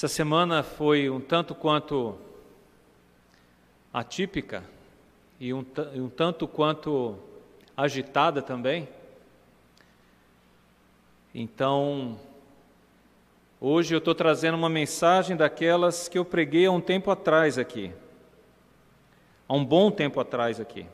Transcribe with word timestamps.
Essa 0.00 0.08
semana 0.08 0.62
foi 0.62 1.10
um 1.10 1.20
tanto 1.20 1.54
quanto 1.54 2.16
atípica 3.92 4.64
e 5.38 5.52
um, 5.52 5.62
um 5.94 6.08
tanto 6.08 6.48
quanto 6.48 7.18
agitada 7.76 8.40
também. 8.40 8.88
Então, 11.34 12.18
hoje 13.60 13.94
eu 13.94 13.98
estou 13.98 14.14
trazendo 14.14 14.54
uma 14.54 14.70
mensagem 14.70 15.36
daquelas 15.36 16.08
que 16.08 16.16
eu 16.16 16.24
preguei 16.24 16.64
há 16.64 16.72
um 16.72 16.80
tempo 16.80 17.10
atrás 17.10 17.58
aqui. 17.58 17.92
Há 19.46 19.52
um 19.52 19.62
bom 19.62 19.90
tempo 19.90 20.18
atrás 20.18 20.58
aqui. 20.58 20.86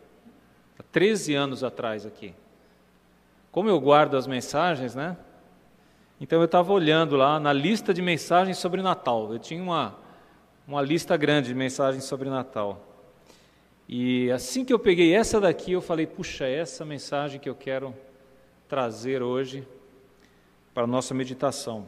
Há 0.77 0.83
13 0.83 1.33
anos 1.33 1.63
atrás 1.63 2.05
aqui. 2.05 2.35
Como 3.53 3.69
eu 3.69 3.81
guardo 3.81 4.17
as 4.17 4.27
mensagens, 4.27 4.97
né? 4.97 5.17
Então 6.19 6.39
eu 6.39 6.47
estava 6.47 6.73
olhando 6.73 7.15
lá 7.15 7.39
na 7.39 7.53
lista 7.53 7.93
de 7.93 8.01
mensagens 8.01 8.57
sobre 8.57 8.81
Natal. 8.81 9.33
Eu 9.33 9.39
tinha 9.39 9.63
uma, 9.63 9.95
uma 10.67 10.81
lista 10.81 11.15
grande 11.15 11.49
de 11.49 11.55
mensagens 11.55 12.05
sobre 12.05 12.31
Natal. 12.31 12.83
E 13.87 14.31
assim 14.31 14.65
que 14.65 14.73
eu 14.73 14.79
peguei 14.79 15.15
essa 15.15 15.39
daqui, 15.39 15.73
eu 15.73 15.83
falei: 15.83 16.07
puxa, 16.07 16.47
essa 16.47 16.87
mensagem 16.87 17.39
que 17.39 17.49
eu 17.49 17.55
quero 17.55 17.95
trazer 18.67 19.23
hoje 19.23 19.69
para 20.73 20.85
a 20.85 20.87
nossa 20.87 21.13
meditação. 21.13 21.87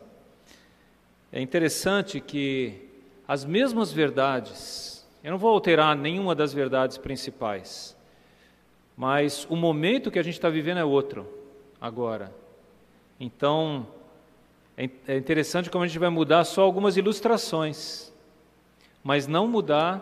É 1.33 1.41
interessante 1.41 2.21
que 2.21 2.89
as 3.27 3.47
mesmas 3.47 3.93
verdades, 3.93 5.07
eu 5.25 5.31
não 5.31 5.39
vou 5.39 5.51
alterar 5.51 5.97
nenhuma 5.97 6.35
das 6.35 6.53
verdades 6.53 6.99
principais, 6.99 7.97
mas 8.95 9.47
o 9.49 9.57
momento 9.57 10.11
que 10.11 10.19
a 10.19 10.23
gente 10.23 10.35
está 10.35 10.51
vivendo 10.51 10.79
é 10.79 10.85
outro 10.85 11.27
agora. 11.81 12.33
Então, 13.19 13.87
é, 14.79 14.89
é 15.09 15.17
interessante 15.17 15.69
como 15.69 15.83
a 15.83 15.89
gente 15.89 15.99
vai 15.99 16.09
mudar 16.09 16.45
só 16.45 16.63
algumas 16.63 16.97
ilustrações, 16.97 18.13
mas 19.03 19.27
não 19.27 19.49
mudar 19.49 20.01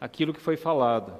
aquilo 0.00 0.32
que 0.32 0.40
foi 0.40 0.56
falado. 0.56 1.12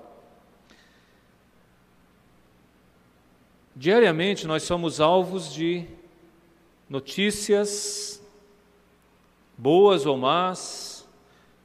Diariamente 3.77 4.47
nós 4.47 4.63
somos 4.63 4.99
alvos 4.99 5.53
de 5.53 5.87
notícias, 6.89 8.23
boas 9.59 10.07
ou 10.07 10.17
más, 10.17 11.07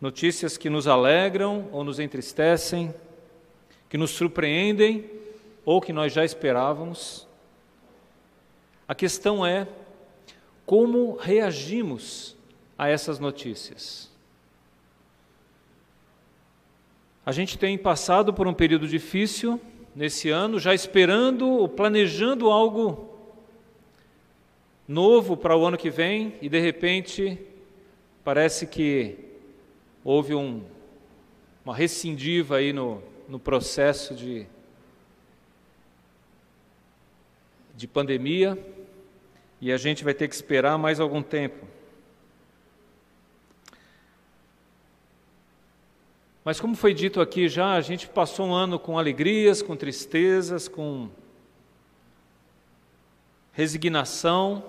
notícias 0.02 0.58
que 0.58 0.70
nos 0.70 0.86
alegram 0.86 1.70
ou 1.72 1.82
nos 1.82 1.98
entristecem, 1.98 2.94
que 3.90 3.98
nos 3.98 4.12
surpreendem 4.12 5.10
ou 5.64 5.80
que 5.80 5.94
nós 5.94 6.12
já 6.12 6.26
esperávamos. 6.26 7.26
A 8.86 8.94
questão 8.94 9.46
é 9.46 9.66
como 10.66 11.16
reagimos 11.16 12.36
a 12.78 12.90
essas 12.90 13.20
notícias? 13.20 14.12
A 17.26 17.32
gente 17.32 17.58
tem 17.58 17.78
passado 17.78 18.34
por 18.34 18.48
um 18.48 18.54
período 18.54 18.88
difícil 18.88 19.60
nesse 19.96 20.30
ano, 20.30 20.60
já 20.60 20.74
esperando 20.74 21.48
ou 21.48 21.70
planejando 21.70 22.50
algo 22.50 23.10
novo 24.88 25.36
para 25.36 25.58
o 25.58 25.66
ano 25.66 25.78
que 25.78 25.90
vem 25.90 26.36
e 26.42 26.50
de 26.50 26.60
repente 26.60 27.40
parece 28.24 28.68
que 28.68 29.18
houve 30.04 30.36
um, 30.36 30.64
uma 31.64 31.76
rescindiva 31.76 32.58
aí 32.58 32.72
no, 32.72 33.02
no 33.28 33.40
processo 33.40 34.14
de, 34.14 34.46
de 37.76 37.88
pandemia 37.88 38.56
e 39.62 39.72
a 39.72 39.78
gente 39.78 40.04
vai 40.04 40.14
ter 40.14 40.28
que 40.28 40.36
esperar 40.36 40.78
mais 40.78 41.00
algum 41.00 41.22
tempo. 41.22 41.66
Mas, 46.44 46.60
como 46.60 46.76
foi 46.76 46.94
dito 46.94 47.20
aqui 47.20 47.50
já, 47.50 47.74
a 47.74 47.82
gente 47.82 48.08
passou 48.08 48.46
um 48.48 48.54
ano 48.54 48.78
com 48.78 49.00
alegrias, 49.00 49.64
com 49.64 49.76
tristezas, 49.76 50.68
com 50.68 51.10
resignação, 53.52 54.64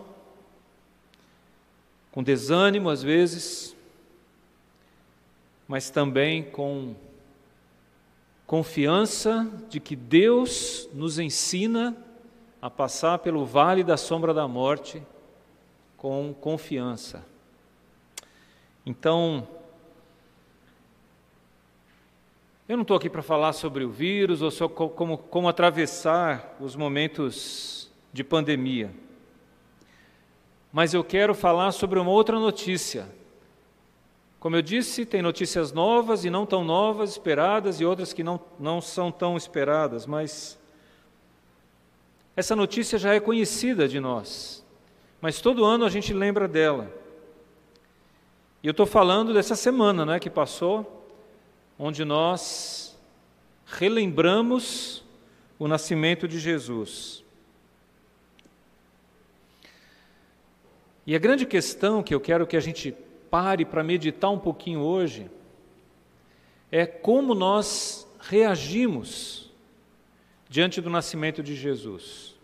com 2.10 2.22
desânimo 2.22 2.88
às 2.88 3.02
vezes, 3.02 3.76
mas 5.68 5.90
também 5.90 6.44
com 6.44 6.94
confiança 8.46 9.46
de 9.68 9.80
que 9.80 9.96
Deus 9.96 10.88
nos 10.94 11.18
ensina 11.18 11.94
a 12.60 12.70
passar 12.70 13.18
pelo 13.18 13.44
vale 13.44 13.84
da 13.84 13.96
sombra 13.96 14.32
da 14.32 14.48
morte 14.48 15.02
com 15.96 16.34
confiança. 16.34 17.24
Então, 18.84 19.46
eu 22.68 22.76
não 22.76 22.82
estou 22.82 22.96
aqui 22.96 23.08
para 23.08 23.22
falar 23.22 23.52
sobre 23.52 23.84
o 23.84 23.90
vírus 23.90 24.42
ou 24.42 24.50
sobre 24.50 24.76
como, 24.76 25.18
como 25.18 25.48
atravessar 25.48 26.56
os 26.60 26.74
momentos 26.74 27.90
de 28.12 28.24
pandemia, 28.24 28.92
mas 30.72 30.92
eu 30.94 31.04
quero 31.04 31.34
falar 31.34 31.72
sobre 31.72 31.98
uma 31.98 32.10
outra 32.10 32.38
notícia. 32.38 33.08
Como 34.38 34.54
eu 34.54 34.62
disse, 34.62 35.06
tem 35.06 35.22
notícias 35.22 35.72
novas 35.72 36.24
e 36.24 36.30
não 36.30 36.44
tão 36.44 36.62
novas, 36.62 37.10
esperadas, 37.10 37.80
e 37.80 37.84
outras 37.84 38.12
que 38.12 38.22
não, 38.22 38.38
não 38.60 38.80
são 38.80 39.10
tão 39.10 39.36
esperadas, 39.36 40.06
mas 40.06 40.58
essa 42.36 42.54
notícia 42.54 42.98
já 42.98 43.14
é 43.14 43.18
conhecida 43.18 43.88
de 43.88 43.98
nós, 43.98 44.62
mas 45.20 45.40
todo 45.40 45.64
ano 45.64 45.86
a 45.86 45.88
gente 45.88 46.12
lembra 46.12 46.46
dela. 46.46 46.92
E 48.62 48.66
eu 48.66 48.72
estou 48.72 48.84
falando 48.84 49.32
dessa 49.32 49.56
semana 49.56 50.04
né, 50.04 50.20
que 50.20 50.28
passou, 50.28 51.08
onde 51.78 52.04
nós 52.04 52.96
relembramos 53.64 55.02
o 55.58 55.66
nascimento 55.66 56.28
de 56.28 56.38
Jesus. 56.38 57.24
E 61.06 61.14
a 61.14 61.18
grande 61.18 61.46
questão 61.46 62.02
que 62.02 62.14
eu 62.14 62.20
quero 62.20 62.46
que 62.46 62.56
a 62.56 62.60
gente 62.60 62.92
pare 63.30 63.64
para 63.64 63.82
meditar 63.82 64.30
um 64.30 64.38
pouquinho 64.38 64.80
hoje 64.80 65.30
é 66.70 66.84
como 66.84 67.34
nós 67.34 68.06
reagimos 68.20 69.45
diante 70.48 70.80
do 70.80 70.90
nascimento 70.90 71.42
de 71.42 71.54
Jesus. 71.54 72.34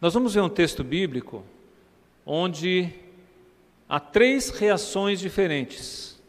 Nós 0.00 0.14
vamos 0.14 0.34
ver 0.34 0.40
um 0.40 0.48
texto 0.48 0.82
bíblico 0.82 1.44
onde 2.26 2.92
há 3.88 4.00
três 4.00 4.50
reações 4.50 5.20
diferentes 5.20 6.20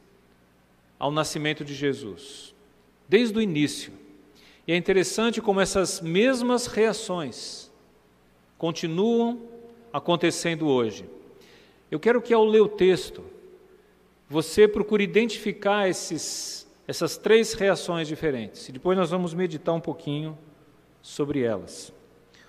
ao 1.00 1.12
nascimento 1.12 1.66
de 1.66 1.74
Jesus, 1.74 2.54
desde 3.10 3.38
o 3.38 3.42
início. 3.42 3.92
E 4.66 4.72
é 4.72 4.78
interessante 4.78 5.42
como 5.42 5.60
essas 5.60 6.00
mesmas 6.00 6.68
reações 6.68 7.70
continuam 8.58 9.42
acontecendo 9.92 10.68
hoje. 10.68 11.06
Eu 11.92 12.00
quero 12.00 12.22
que 12.22 12.34
ao 12.34 12.46
ler 12.46 12.62
o 12.62 12.68
texto, 12.68 13.24
você 14.30 14.68
procure 14.68 15.04
identificar 15.04 15.90
esses 15.90 16.63
essas 16.88 17.18
três 17.18 17.54
reações 17.54 18.08
diferentes. 18.08 18.68
E 18.68 18.72
depois 18.72 18.98
nós 18.98 19.10
vamos 19.10 19.34
meditar 19.34 19.74
um 19.74 19.80
pouquinho 19.80 20.38
sobre 21.02 21.42
elas. 21.42 21.94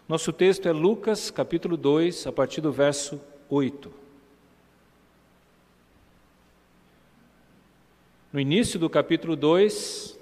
Nosso 0.08 0.32
texto 0.32 0.66
é 0.68 0.72
Lucas, 0.72 1.30
capítulo 1.30 1.76
2, 1.76 2.26
a 2.26 2.32
partir 2.32 2.60
do 2.60 2.72
verso 2.72 3.20
8. 3.48 3.90
No 8.32 8.40
início 8.40 8.78
do 8.78 8.90
capítulo 8.90 9.36
2 9.36 10.18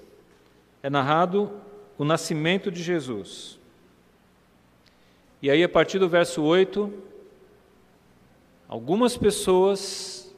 é 0.83 0.89
narrado 0.89 1.51
o 1.97 2.05
nascimento 2.05 2.71
de 2.71 2.83
Jesus. 2.83 3.59
E 5.41 5.49
aí, 5.49 5.63
a 5.63 5.67
partir 5.67 5.99
do 5.99 6.07
verso 6.07 6.41
8, 6.41 6.93
algumas 8.67 9.17
pessoas 9.17 10.33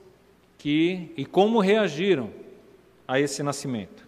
que 0.58 1.14
e 1.16 1.26
como 1.26 1.60
reagiram 1.60 2.45
a 3.08 3.20
esse 3.20 3.44
nascimento. 3.44 4.08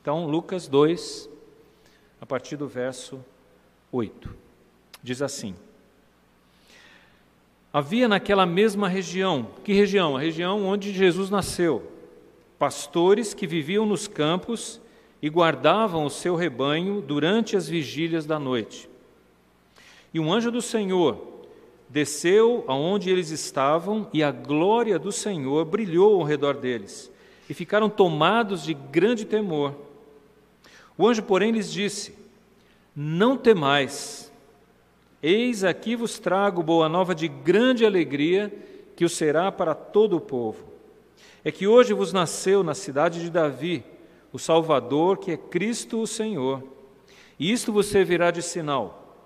Então, 0.00 0.26
Lucas 0.26 0.66
2, 0.66 1.30
a 2.20 2.26
partir 2.26 2.56
do 2.56 2.66
verso 2.66 3.24
8, 3.92 4.34
diz 5.02 5.22
assim: 5.22 5.54
Havia 7.72 8.08
naquela 8.08 8.44
mesma 8.44 8.88
região, 8.88 9.48
que 9.62 9.72
região? 9.72 10.16
A 10.16 10.20
região 10.20 10.64
onde 10.64 10.92
Jesus 10.92 11.30
nasceu, 11.30 11.90
pastores 12.58 13.32
que 13.32 13.46
viviam 13.46 13.86
nos 13.86 14.08
campos 14.08 14.80
e 15.20 15.28
guardavam 15.30 16.04
o 16.04 16.10
seu 16.10 16.34
rebanho 16.34 17.00
durante 17.00 17.56
as 17.56 17.68
vigílias 17.68 18.26
da 18.26 18.40
noite. 18.40 18.90
E 20.12 20.18
um 20.18 20.32
anjo 20.32 20.50
do 20.50 20.60
Senhor 20.60 21.30
desceu 21.88 22.64
aonde 22.66 23.08
eles 23.08 23.30
estavam, 23.30 24.08
e 24.12 24.22
a 24.22 24.32
glória 24.32 24.98
do 24.98 25.12
Senhor 25.12 25.64
brilhou 25.64 26.20
ao 26.20 26.26
redor 26.26 26.56
deles 26.56 27.11
e 27.48 27.54
ficaram 27.54 27.88
tomados 27.88 28.62
de 28.62 28.74
grande 28.74 29.24
temor. 29.24 29.74
O 30.96 31.06
anjo, 31.06 31.22
porém, 31.22 31.52
lhes 31.52 31.72
disse: 31.72 32.14
Não 32.94 33.36
temais, 33.36 34.32
eis 35.22 35.64
aqui 35.64 35.96
vos 35.96 36.18
trago 36.18 36.62
boa 36.62 36.88
nova 36.88 37.14
de 37.14 37.28
grande 37.28 37.84
alegria, 37.84 38.52
que 38.94 39.04
o 39.04 39.08
será 39.08 39.50
para 39.50 39.74
todo 39.74 40.16
o 40.16 40.20
povo. 40.20 40.64
É 41.44 41.50
que 41.50 41.66
hoje 41.66 41.92
vos 41.92 42.12
nasceu 42.12 42.62
na 42.62 42.74
cidade 42.74 43.20
de 43.20 43.30
Davi 43.30 43.84
o 44.32 44.38
Salvador, 44.38 45.18
que 45.18 45.32
é 45.32 45.36
Cristo 45.36 46.00
o 46.00 46.06
Senhor. 46.06 46.62
E 47.38 47.50
isto 47.52 47.72
vos 47.72 47.86
servirá 47.86 48.30
de 48.30 48.42
sinal. 48.42 49.16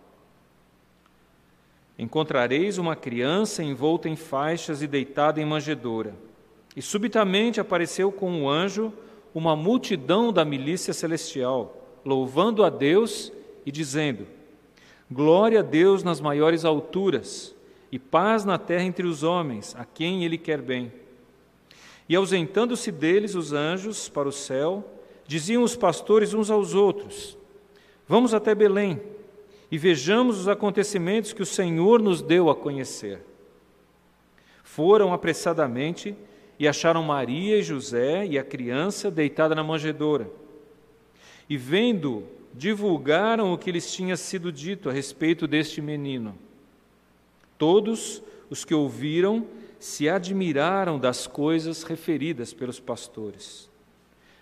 Encontrareis 1.99 2.77
uma 2.79 2.95
criança 2.95 3.63
envolta 3.63 4.09
em 4.09 4.17
faixas 4.17 4.83
e 4.83 4.87
deitada 4.87 5.41
em 5.41 5.47
manjedoura. 5.47 6.15
E 6.77 6.83
subitamente 6.83 7.59
apareceu 7.59 8.13
com 8.13 8.31
um 8.31 8.49
anjo 8.49 8.93
uma 9.35 9.57
multidão 9.57 10.33
da 10.33 10.45
milícia 10.45 10.93
celestial, 10.93 12.01
louvando 12.05 12.63
a 12.63 12.69
Deus 12.69 13.33
e 13.65 13.73
dizendo: 13.73 14.27
Glória 15.11 15.61
a 15.61 15.63
Deus 15.63 16.03
nas 16.03 16.21
maiores 16.21 16.65
alturas 16.65 17.55
e 17.91 17.99
paz 17.99 18.45
na 18.45 18.59
terra 18.59 18.85
entre 18.85 19.07
os 19.07 19.23
homens, 19.23 19.75
a 19.79 19.85
quem 19.87 20.25
Ele 20.25 20.37
quer 20.37 20.61
bem. 20.61 20.93
E 22.09 22.15
ausentando-se 22.15 22.93
deles 22.93 23.35
os 23.35 23.53
anjos 23.53 24.09
para 24.09 24.29
o 24.29 24.33
céu, 24.33 24.85
diziam 25.27 25.63
os 25.63 25.75
pastores 25.75 26.35
uns 26.35 26.51
aos 26.51 26.75
outros: 26.75 27.39
Vamos 28.07 28.35
até 28.35 28.55
Belém 28.55 29.01
e 29.71 29.79
vejamos 29.79 30.39
os 30.39 30.49
acontecimentos 30.49 31.33
que 31.33 31.43
o 31.43 31.47
Senhor 31.47 32.01
nos 32.01 32.21
deu 32.21 32.51
a 32.51 32.55
conhecer. 32.55 33.25
Foram 34.63 35.13
apressadamente 35.13 36.15
e 36.59 36.67
acharam 36.67 37.03
Maria 37.03 37.59
e 37.59 37.63
José 37.63 38.27
e 38.27 38.39
a 38.39 38.45
criança 38.45 39.11
deitada 39.11 39.55
na 39.55 39.63
manjedoura. 39.63 40.31
E 41.49 41.57
vendo, 41.57 42.25
divulgaram 42.55 43.53
o 43.53 43.59
que 43.59 43.71
lhes 43.71 43.93
tinha 43.93 44.17
sido 44.17 44.51
dito 44.51 44.89
a 44.89 44.93
respeito 44.93 45.47
deste 45.47 45.83
menino. 45.83 46.37
Todos 47.59 48.23
os 48.49 48.65
que 48.65 48.75
ouviram 48.75 49.47
se 49.79 50.09
admiraram 50.09 50.99
das 50.99 51.27
coisas 51.27 51.83
referidas 51.83 52.53
pelos 52.53 52.81
pastores. 52.81 53.69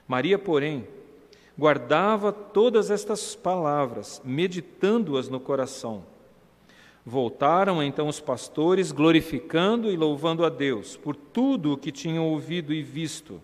Maria, 0.06 0.38
porém, 0.38 0.87
guardava 1.58 2.32
todas 2.32 2.90
estas 2.90 3.34
palavras, 3.34 4.20
meditando-as 4.25 5.28
no 5.28 5.40
coração. 5.40 6.05
Voltaram 7.06 7.83
então 7.83 8.09
os 8.09 8.19
pastores, 8.19 8.91
glorificando 8.91 9.91
e 9.91 9.97
louvando 9.97 10.45
a 10.45 10.49
Deus 10.49 10.97
por 10.97 11.15
tudo 11.15 11.73
o 11.73 11.77
que 11.77 11.93
tinham 11.93 12.27
ouvido 12.27 12.73
e 12.73 12.83
visto, 12.83 13.43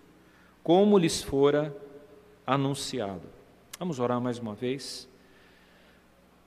como 0.63 0.97
lhes 0.97 1.21
fora 1.21 1.75
anunciado. 2.45 3.21
Vamos 3.77 3.99
orar 3.99 4.19
mais 4.19 4.39
uma 4.39 4.55
vez. 4.55 5.07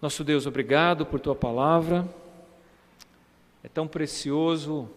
Nosso 0.02 0.24
Deus, 0.24 0.44
obrigado 0.44 1.06
por 1.06 1.20
tua 1.20 1.36
palavra. 1.36 2.08
É 3.62 3.68
tão 3.68 3.86
precioso 3.86 4.90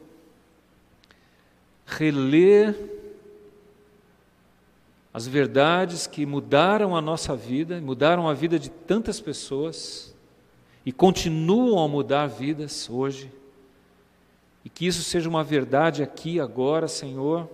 reler 1.85 2.75
as 5.13 5.27
verdades 5.27 6.07
que 6.07 6.25
mudaram 6.25 6.95
a 6.95 7.01
nossa 7.01 7.35
vida, 7.35 7.79
mudaram 7.79 8.27
a 8.27 8.33
vida 8.33 8.59
de 8.59 8.69
tantas 8.69 9.21
pessoas 9.21 10.16
e 10.87 10.91
continuam 10.93 11.83
a 11.83 11.85
mudar 11.89 12.27
vidas 12.27 12.89
hoje. 12.89 13.29
E 14.63 14.69
que 14.69 14.87
isso 14.87 15.03
seja 15.03 15.27
uma 15.27 15.43
verdade 15.43 16.01
aqui, 16.01 16.39
agora, 16.39 16.87
Senhor, 16.87 17.49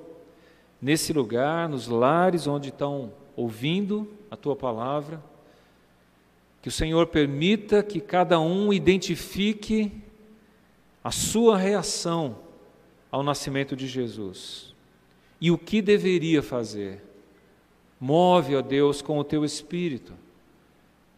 nesse 0.80 1.12
lugar, 1.12 1.68
nos 1.68 1.88
lares 1.88 2.46
onde 2.46 2.70
estão 2.70 3.12
ouvindo 3.36 4.08
a 4.30 4.38
tua 4.38 4.56
palavra. 4.56 5.20
Que 6.62 6.68
o 6.68 6.72
Senhor 6.72 7.08
permita 7.08 7.82
que 7.82 8.00
cada 8.00 8.40
um 8.40 8.72
identifique 8.72 9.92
a 11.04 11.10
sua 11.10 11.58
reação 11.58 12.38
ao 13.12 13.24
nascimento 13.24 13.76
de 13.76 13.88
Jesus 13.88 14.76
e 15.42 15.50
o 15.50 15.58
que 15.58 15.82
deveria 15.82 16.44
fazer. 16.44 17.02
Move, 18.00 18.56
ó 18.56 18.62
Deus, 18.62 19.02
com 19.02 19.18
o 19.18 19.24
teu 19.24 19.44
espírito 19.44 20.14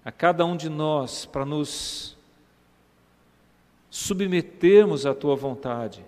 a 0.06 0.12
cada 0.12 0.46
um 0.46 0.56
de 0.56 0.70
nós 0.70 1.26
para 1.26 1.44
nos 1.44 2.16
submetermos 3.90 5.06
à 5.06 5.14
tua 5.14 5.36
vontade, 5.36 6.06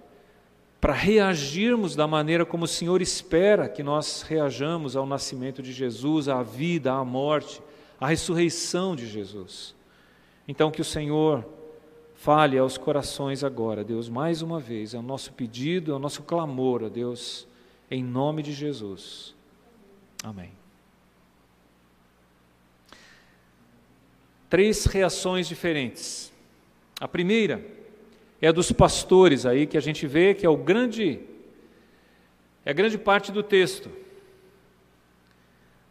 para 0.79 0.93
reagirmos 0.93 1.95
da 1.95 2.07
maneira 2.07 2.45
como 2.45 2.63
o 2.63 2.67
Senhor 2.67 3.01
espera 3.01 3.67
que 3.67 3.81
nós 3.81 4.21
reajamos 4.21 4.95
ao 4.95 5.05
nascimento 5.05 5.61
de 5.61 5.73
Jesus, 5.73 6.29
à 6.29 6.41
vida, 6.43 6.93
à 6.93 7.03
morte, 7.03 7.61
à 7.99 8.07
ressurreição 8.07 8.95
de 8.95 9.07
Jesus. 9.07 9.75
Então, 10.47 10.69
que 10.69 10.81
o 10.81 10.85
Senhor 10.85 11.43
Fale 12.17 12.57
aos 12.57 12.79
corações 12.79 13.43
agora, 13.43 13.83
Deus, 13.83 14.09
mais 14.09 14.41
uma 14.41 14.59
vez, 14.59 14.95
é 14.95 14.97
o 14.97 15.03
nosso 15.03 15.31
pedido, 15.33 15.91
é 15.91 15.95
o 15.95 15.99
nosso 15.99 16.23
clamor, 16.23 16.83
ó 16.83 16.89
Deus, 16.89 17.47
em 17.91 18.03
nome 18.03 18.41
de 18.41 18.53
Jesus. 18.53 19.35
Amém. 20.23 20.56
Três 24.49 24.85
reações 24.85 25.47
diferentes. 25.47 26.31
A 26.99 27.07
primeira 27.07 27.65
é 28.41 28.47
a 28.47 28.51
dos 28.51 28.71
pastores 28.71 29.45
aí 29.45 29.67
que 29.67 29.77
a 29.77 29.81
gente 29.81 30.07
vê 30.07 30.33
que 30.33 30.45
é 30.45 30.49
o 30.49 30.57
grande 30.57 31.19
é 32.65 32.71
a 32.71 32.73
grande 32.73 32.97
parte 32.97 33.31
do 33.31 33.41
texto. 33.41 33.89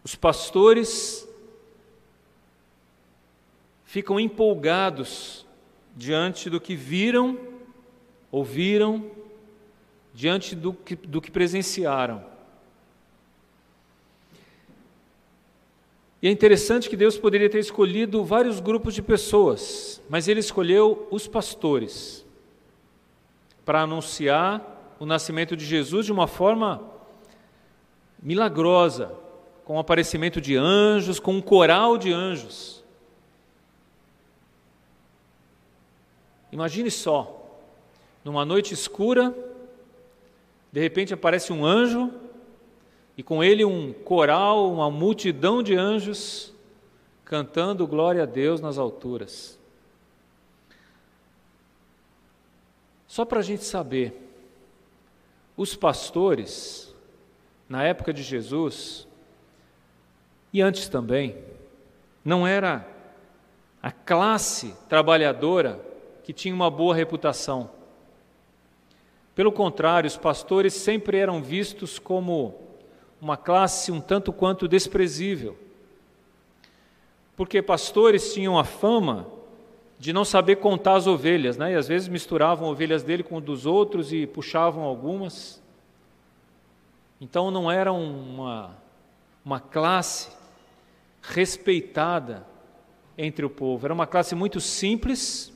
Os 0.04 0.14
pastores 0.14 1.26
ficam 3.84 4.20
empolgados 4.20 5.46
diante 5.96 6.50
do 6.50 6.60
que 6.60 6.76
viram, 6.76 7.38
ouviram, 8.30 9.10
diante 10.12 10.54
do 10.54 10.74
que, 10.74 10.94
do 10.94 11.20
que 11.20 11.30
presenciaram. 11.30 12.35
E 16.26 16.28
é 16.28 16.32
interessante 16.32 16.90
que 16.90 16.96
Deus 16.96 17.16
poderia 17.16 17.48
ter 17.48 17.60
escolhido 17.60 18.24
vários 18.24 18.58
grupos 18.58 18.94
de 18.94 19.00
pessoas, 19.00 20.02
mas 20.08 20.26
Ele 20.26 20.40
escolheu 20.40 21.06
os 21.08 21.28
pastores 21.28 22.26
para 23.64 23.82
anunciar 23.82 24.96
o 24.98 25.06
nascimento 25.06 25.56
de 25.56 25.64
Jesus 25.64 26.04
de 26.04 26.10
uma 26.10 26.26
forma 26.26 26.82
milagrosa, 28.20 29.14
com 29.64 29.76
o 29.76 29.78
aparecimento 29.78 30.40
de 30.40 30.56
anjos, 30.56 31.20
com 31.20 31.32
um 31.32 31.40
coral 31.40 31.96
de 31.96 32.12
anjos. 32.12 32.82
Imagine 36.50 36.90
só, 36.90 37.56
numa 38.24 38.44
noite 38.44 38.74
escura, 38.74 39.32
de 40.72 40.80
repente 40.80 41.14
aparece 41.14 41.52
um 41.52 41.64
anjo 41.64 42.12
e 43.16 43.22
com 43.22 43.42
ele 43.42 43.64
um 43.64 43.92
coral, 43.92 44.70
uma 44.70 44.90
multidão 44.90 45.62
de 45.62 45.74
anjos 45.74 46.52
cantando 47.24 47.86
glória 47.86 48.22
a 48.22 48.26
Deus 48.26 48.60
nas 48.60 48.78
alturas. 48.78 49.58
Só 53.06 53.24
para 53.24 53.40
a 53.40 53.42
gente 53.42 53.64
saber, 53.64 54.22
os 55.56 55.74
pastores, 55.74 56.94
na 57.68 57.82
época 57.82 58.12
de 58.12 58.22
Jesus, 58.22 59.08
e 60.52 60.60
antes 60.60 60.88
também, 60.88 61.36
não 62.22 62.46
era 62.46 62.86
a 63.82 63.90
classe 63.90 64.74
trabalhadora 64.88 65.80
que 66.22 66.32
tinha 66.32 66.54
uma 66.54 66.70
boa 66.70 66.94
reputação. 66.94 67.70
Pelo 69.34 69.50
contrário, 69.50 70.08
os 70.08 70.16
pastores 70.16 70.74
sempre 70.74 71.18
eram 71.18 71.42
vistos 71.42 71.98
como 71.98 72.65
uma 73.26 73.36
classe 73.36 73.90
um 73.90 74.00
tanto 74.00 74.32
quanto 74.32 74.68
desprezível. 74.68 75.58
Porque 77.36 77.60
pastores 77.60 78.32
tinham 78.32 78.56
a 78.56 78.62
fama 78.62 79.26
de 79.98 80.12
não 80.12 80.24
saber 80.24 80.56
contar 80.56 80.94
as 80.94 81.08
ovelhas, 81.08 81.56
né? 81.56 81.72
e 81.72 81.74
às 81.74 81.88
vezes 81.88 82.06
misturavam 82.06 82.68
ovelhas 82.68 83.02
dele 83.02 83.24
com 83.24 83.40
dos 83.40 83.66
outros 83.66 84.12
e 84.12 84.28
puxavam 84.28 84.84
algumas. 84.84 85.60
Então 87.20 87.50
não 87.50 87.68
era 87.68 87.92
uma, 87.92 88.76
uma 89.44 89.58
classe 89.58 90.30
respeitada 91.20 92.46
entre 93.18 93.44
o 93.44 93.50
povo, 93.50 93.88
era 93.88 93.94
uma 93.94 94.06
classe 94.06 94.36
muito 94.36 94.60
simples, 94.60 95.52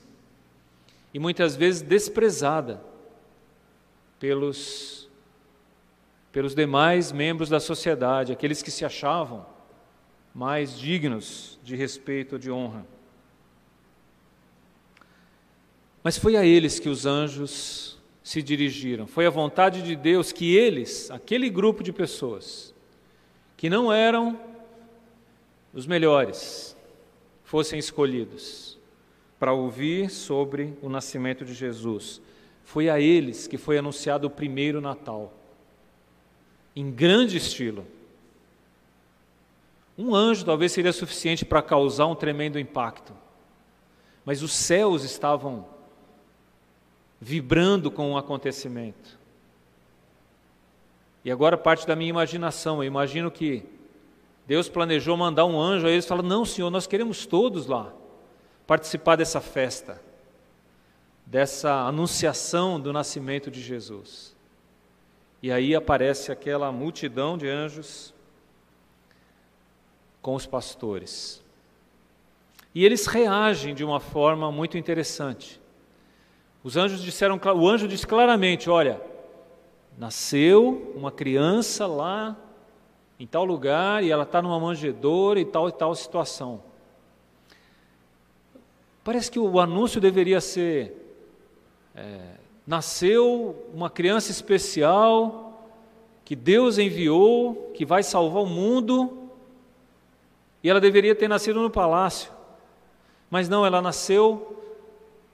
e 1.14 1.20
muitas 1.20 1.54
vezes 1.54 1.82
desprezada 1.82 2.82
pelos, 4.18 5.08
pelos 6.32 6.54
demais 6.54 7.12
membros 7.12 7.48
da 7.48 7.58
sociedade, 7.58 8.32
aqueles 8.32 8.62
que 8.62 8.70
se 8.70 8.84
achavam 8.84 9.44
mais 10.34 10.78
dignos 10.78 11.58
de 11.62 11.74
respeito 11.74 12.34
ou 12.34 12.38
de 12.38 12.50
honra. 12.50 12.86
Mas 16.02 16.16
foi 16.16 16.36
a 16.36 16.44
eles 16.44 16.78
que 16.78 16.88
os 16.88 17.04
anjos 17.04 17.98
se 18.22 18.40
dirigiram, 18.42 19.06
foi 19.06 19.26
a 19.26 19.30
vontade 19.30 19.82
de 19.82 19.96
Deus 19.96 20.30
que 20.30 20.56
eles, 20.56 21.10
aquele 21.10 21.50
grupo 21.50 21.82
de 21.82 21.92
pessoas, 21.92 22.72
que 23.56 23.68
não 23.68 23.92
eram 23.92 24.38
os 25.74 25.86
melhores, 25.86 26.76
fossem 27.42 27.78
escolhidos 27.78 28.78
para 29.38 29.52
ouvir 29.52 30.10
sobre 30.10 30.76
o 30.80 30.88
nascimento 30.88 31.44
de 31.44 31.54
Jesus. 31.54 32.20
foi 32.62 32.88
a 32.88 33.00
eles 33.00 33.48
que 33.48 33.58
foi 33.58 33.78
anunciado 33.78 34.28
o 34.28 34.30
primeiro 34.30 34.80
Natal, 34.80 35.39
em 36.74 36.90
grande 36.90 37.36
estilo. 37.36 37.86
Um 39.96 40.14
anjo 40.14 40.44
talvez 40.44 40.72
seria 40.72 40.92
suficiente 40.92 41.44
para 41.44 41.60
causar 41.60 42.06
um 42.06 42.14
tremendo 42.14 42.58
impacto, 42.58 43.12
mas 44.24 44.42
os 44.42 44.52
céus 44.52 45.04
estavam 45.04 45.66
vibrando 47.20 47.90
com 47.90 48.12
o 48.12 48.16
acontecimento. 48.16 49.18
E 51.24 51.30
agora 51.30 51.58
parte 51.58 51.86
da 51.86 51.94
minha 51.94 52.08
imaginação, 52.08 52.82
eu 52.82 52.86
imagino 52.86 53.30
que 53.30 53.62
Deus 54.46 54.68
planejou 54.68 55.16
mandar 55.16 55.44
um 55.44 55.60
anjo, 55.60 55.86
aí 55.86 55.92
eles 55.92 56.06
falam: 56.06 56.24
Não, 56.24 56.44
Senhor, 56.44 56.70
nós 56.70 56.86
queremos 56.86 57.26
todos 57.26 57.66
lá 57.66 57.92
participar 58.66 59.16
dessa 59.16 59.40
festa, 59.40 60.00
dessa 61.26 61.72
anunciação 61.86 62.80
do 62.80 62.92
nascimento 62.92 63.50
de 63.50 63.60
Jesus. 63.60 64.34
E 65.42 65.50
aí 65.50 65.74
aparece 65.74 66.30
aquela 66.30 66.70
multidão 66.70 67.38
de 67.38 67.48
anjos 67.48 68.14
com 70.20 70.34
os 70.34 70.46
pastores. 70.46 71.42
E 72.74 72.84
eles 72.84 73.06
reagem 73.06 73.74
de 73.74 73.82
uma 73.82 74.00
forma 74.00 74.52
muito 74.52 74.76
interessante. 74.76 75.60
Os 76.62 76.76
anjos 76.76 77.02
disseram, 77.02 77.40
o 77.56 77.68
anjo 77.68 77.88
disse 77.88 78.06
claramente: 78.06 78.68
Olha, 78.68 79.00
nasceu 79.98 80.92
uma 80.94 81.10
criança 81.10 81.86
lá 81.86 82.36
em 83.18 83.26
tal 83.26 83.44
lugar 83.44 84.04
e 84.04 84.10
ela 84.10 84.22
está 84.22 84.40
numa 84.42 84.60
manjedoura 84.60 85.40
e 85.40 85.44
tal 85.44 85.68
e 85.68 85.72
tal 85.72 85.94
situação. 85.94 86.62
Parece 89.02 89.30
que 89.30 89.38
o 89.38 89.58
anúncio 89.58 90.00
deveria 90.00 90.40
ser: 90.40 91.16
é, 91.94 92.34
nasceu 92.70 93.68
uma 93.74 93.90
criança 93.90 94.30
especial 94.30 95.68
que 96.24 96.36
Deus 96.36 96.78
enviou, 96.78 97.72
que 97.74 97.84
vai 97.84 98.00
salvar 98.00 98.44
o 98.44 98.46
mundo, 98.46 99.28
e 100.62 100.70
ela 100.70 100.80
deveria 100.80 101.12
ter 101.12 101.26
nascido 101.26 101.60
no 101.60 101.68
palácio. 101.68 102.30
Mas 103.28 103.48
não, 103.48 103.66
ela 103.66 103.82
nasceu 103.82 104.56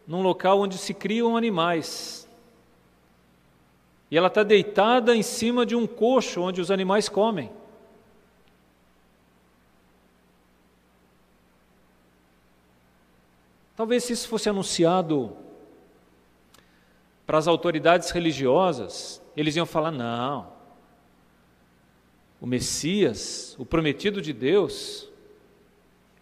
num 0.07 0.23
local 0.23 0.61
onde 0.61 0.79
se 0.79 0.95
criam 0.95 1.37
animais. 1.37 2.27
E 4.11 4.17
ela 4.17 4.29
está 4.29 4.43
deitada 4.43 5.15
em 5.15 5.23
cima 5.23 5.67
de 5.67 5.77
um 5.77 5.87
coxo 5.87 6.41
onde 6.41 6.63
os 6.63 6.71
animais 6.71 7.07
comem. 7.07 7.51
Talvez 13.77 14.05
se 14.05 14.15
isso 14.15 14.27
fosse 14.27 14.49
anunciado 14.49 15.37
para 17.27 17.39
as 17.39 17.49
autoridades 17.49 18.11
religiosas, 18.11 19.21
eles 19.37 19.57
iam 19.57 19.67
falar: 19.67 19.91
não, 19.91 20.47
o 22.41 22.47
Messias, 22.47 23.57
o 23.59 23.67
prometido 23.67 24.23
de 24.23 24.33
Deus, 24.33 25.09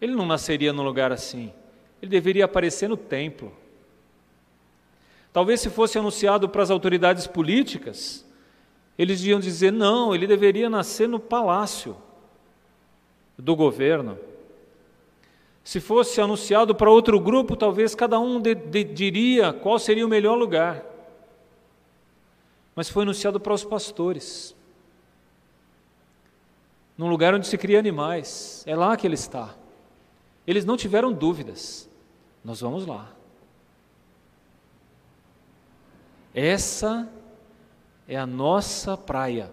ele 0.01 0.15
não 0.15 0.25
nasceria 0.25 0.73
num 0.73 0.83
lugar 0.83 1.11
assim, 1.11 1.53
ele 2.01 2.09
deveria 2.09 2.45
aparecer 2.45 2.89
no 2.89 2.97
templo. 2.97 3.53
Talvez 5.31 5.59
se 5.59 5.69
fosse 5.69 5.99
anunciado 5.99 6.47
para 6.47 6.63
as 6.63 6.71
autoridades 6.71 7.27
políticas, 7.27 8.25
eles 8.97 9.23
iam 9.23 9.39
dizer: 9.39 9.71
não, 9.71 10.15
ele 10.15 10.25
deveria 10.25 10.69
nascer 10.69 11.07
no 11.07 11.19
palácio 11.19 11.97
do 13.37 13.55
governo. 13.55 14.17
Se 15.63 15.79
fosse 15.79 16.21
anunciado 16.21 16.73
para 16.75 16.89
outro 16.91 17.19
grupo, 17.19 17.55
talvez 17.55 17.95
cada 17.95 18.19
um 18.19 18.39
de, 18.39 18.53
de, 18.55 18.83
diria 18.83 19.51
qual 19.51 19.77
seria 19.77 20.05
o 20.05 20.09
melhor 20.09 20.35
lugar. 20.35 20.94
Mas 22.75 22.89
foi 22.89 23.03
anunciado 23.03 23.39
para 23.39 23.53
os 23.53 23.63
pastores, 23.63 24.55
num 26.97 27.09
lugar 27.09 27.33
onde 27.33 27.47
se 27.47 27.57
cria 27.57 27.79
animais. 27.79 28.63
É 28.67 28.75
lá 28.75 28.95
que 28.97 29.07
ele 29.07 29.15
está. 29.15 29.55
Eles 30.45 30.65
não 30.65 30.77
tiveram 30.77 31.11
dúvidas. 31.11 31.89
Nós 32.43 32.61
vamos 32.61 32.85
lá. 32.85 33.11
Essa 36.33 37.09
é 38.07 38.17
a 38.17 38.27
nossa 38.27 38.97
praia. 38.97 39.51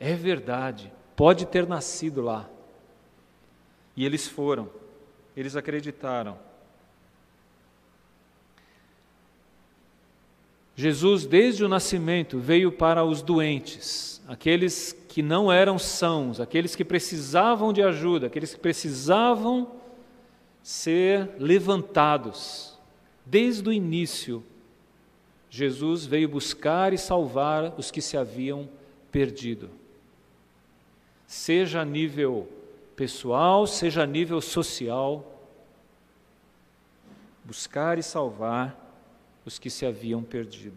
É 0.00 0.14
verdade, 0.14 0.92
pode 1.14 1.46
ter 1.46 1.66
nascido 1.66 2.22
lá. 2.22 2.48
E 3.94 4.04
eles 4.04 4.26
foram, 4.26 4.68
eles 5.36 5.54
acreditaram. 5.54 6.38
Jesus, 10.74 11.26
desde 11.26 11.64
o 11.64 11.68
nascimento, 11.68 12.38
veio 12.38 12.72
para 12.72 13.04
os 13.04 13.20
doentes, 13.20 14.22
aqueles 14.26 14.92
que 15.08 15.22
não 15.22 15.52
eram 15.52 15.78
sãos, 15.78 16.40
aqueles 16.40 16.74
que 16.74 16.84
precisavam 16.84 17.72
de 17.72 17.82
ajuda, 17.82 18.26
aqueles 18.26 18.54
que 18.54 18.60
precisavam 18.60 19.70
ser 20.62 21.30
levantados. 21.38 22.78
Desde 23.26 23.68
o 23.68 23.72
início, 23.72 24.42
Jesus 25.50 26.06
veio 26.06 26.28
buscar 26.28 26.94
e 26.94 26.98
salvar 26.98 27.74
os 27.76 27.90
que 27.90 28.00
se 28.00 28.16
haviam 28.16 28.66
perdido. 29.10 29.68
Seja 31.26 31.82
a 31.82 31.84
nível 31.84 32.48
pessoal, 32.96 33.66
seja 33.66 34.04
a 34.04 34.06
nível 34.06 34.40
social, 34.40 35.38
buscar 37.44 37.98
e 37.98 38.02
salvar 38.02 38.81
os 39.44 39.58
que 39.58 39.70
se 39.70 39.84
haviam 39.84 40.22
perdido. 40.22 40.76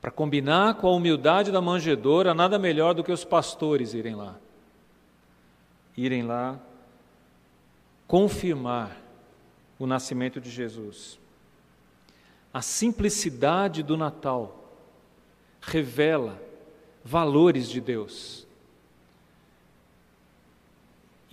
Para 0.00 0.10
combinar 0.10 0.74
com 0.74 0.86
a 0.86 0.92
humildade 0.92 1.50
da 1.50 1.60
manjedoura, 1.60 2.34
nada 2.34 2.58
melhor 2.58 2.94
do 2.94 3.02
que 3.02 3.12
os 3.12 3.24
pastores 3.24 3.94
irem 3.94 4.14
lá. 4.14 4.36
Irem 5.96 6.22
lá 6.22 6.60
confirmar 8.06 9.00
o 9.78 9.86
nascimento 9.86 10.40
de 10.40 10.50
Jesus. 10.50 11.18
A 12.52 12.60
simplicidade 12.60 13.82
do 13.82 13.96
Natal 13.96 14.70
revela 15.60 16.40
valores 17.02 17.68
de 17.68 17.80
Deus 17.80 18.46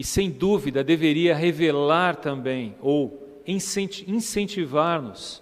e 0.02 0.04
sem 0.04 0.32
dúvida 0.32 0.84
deveria 0.84 1.36
revelar 1.36 2.16
também, 2.16 2.76
ou 2.82 3.21
incentivar-nos 3.46 5.42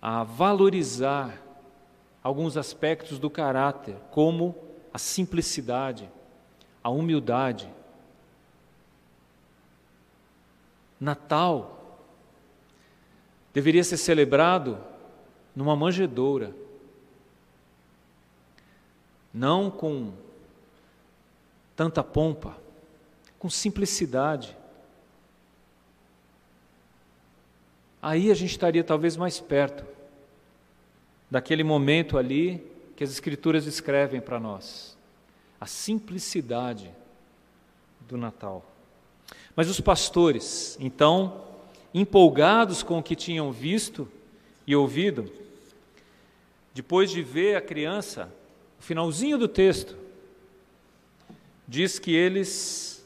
a 0.00 0.22
valorizar 0.24 1.40
alguns 2.22 2.56
aspectos 2.56 3.18
do 3.18 3.28
caráter, 3.28 3.96
como 4.10 4.56
a 4.92 4.98
simplicidade, 4.98 6.10
a 6.82 6.90
humildade. 6.90 7.68
Natal 10.98 11.98
deveria 13.52 13.82
ser 13.82 13.96
celebrado 13.96 14.78
numa 15.54 15.74
manjedoura, 15.74 16.54
não 19.32 19.70
com 19.70 20.12
tanta 21.74 22.04
pompa, 22.04 22.58
com 23.38 23.48
simplicidade. 23.48 24.56
Aí 28.02 28.30
a 28.30 28.34
gente 28.34 28.50
estaria 28.50 28.82
talvez 28.82 29.16
mais 29.16 29.40
perto 29.40 29.84
daquele 31.30 31.62
momento 31.62 32.16
ali 32.16 32.66
que 32.96 33.04
as 33.04 33.10
Escrituras 33.10 33.66
escrevem 33.66 34.20
para 34.20 34.40
nós. 34.40 34.96
A 35.60 35.66
simplicidade 35.66 36.90
do 38.08 38.16
Natal. 38.16 38.64
Mas 39.54 39.68
os 39.68 39.80
pastores, 39.80 40.76
então, 40.80 41.44
empolgados 41.92 42.82
com 42.82 42.98
o 42.98 43.02
que 43.02 43.14
tinham 43.14 43.52
visto 43.52 44.08
e 44.66 44.74
ouvido, 44.74 45.30
depois 46.72 47.10
de 47.10 47.22
ver 47.22 47.56
a 47.56 47.60
criança, 47.60 48.32
o 48.78 48.82
finalzinho 48.82 49.36
do 49.36 49.48
texto, 49.48 49.96
diz 51.68 51.98
que 51.98 52.14
eles 52.14 53.00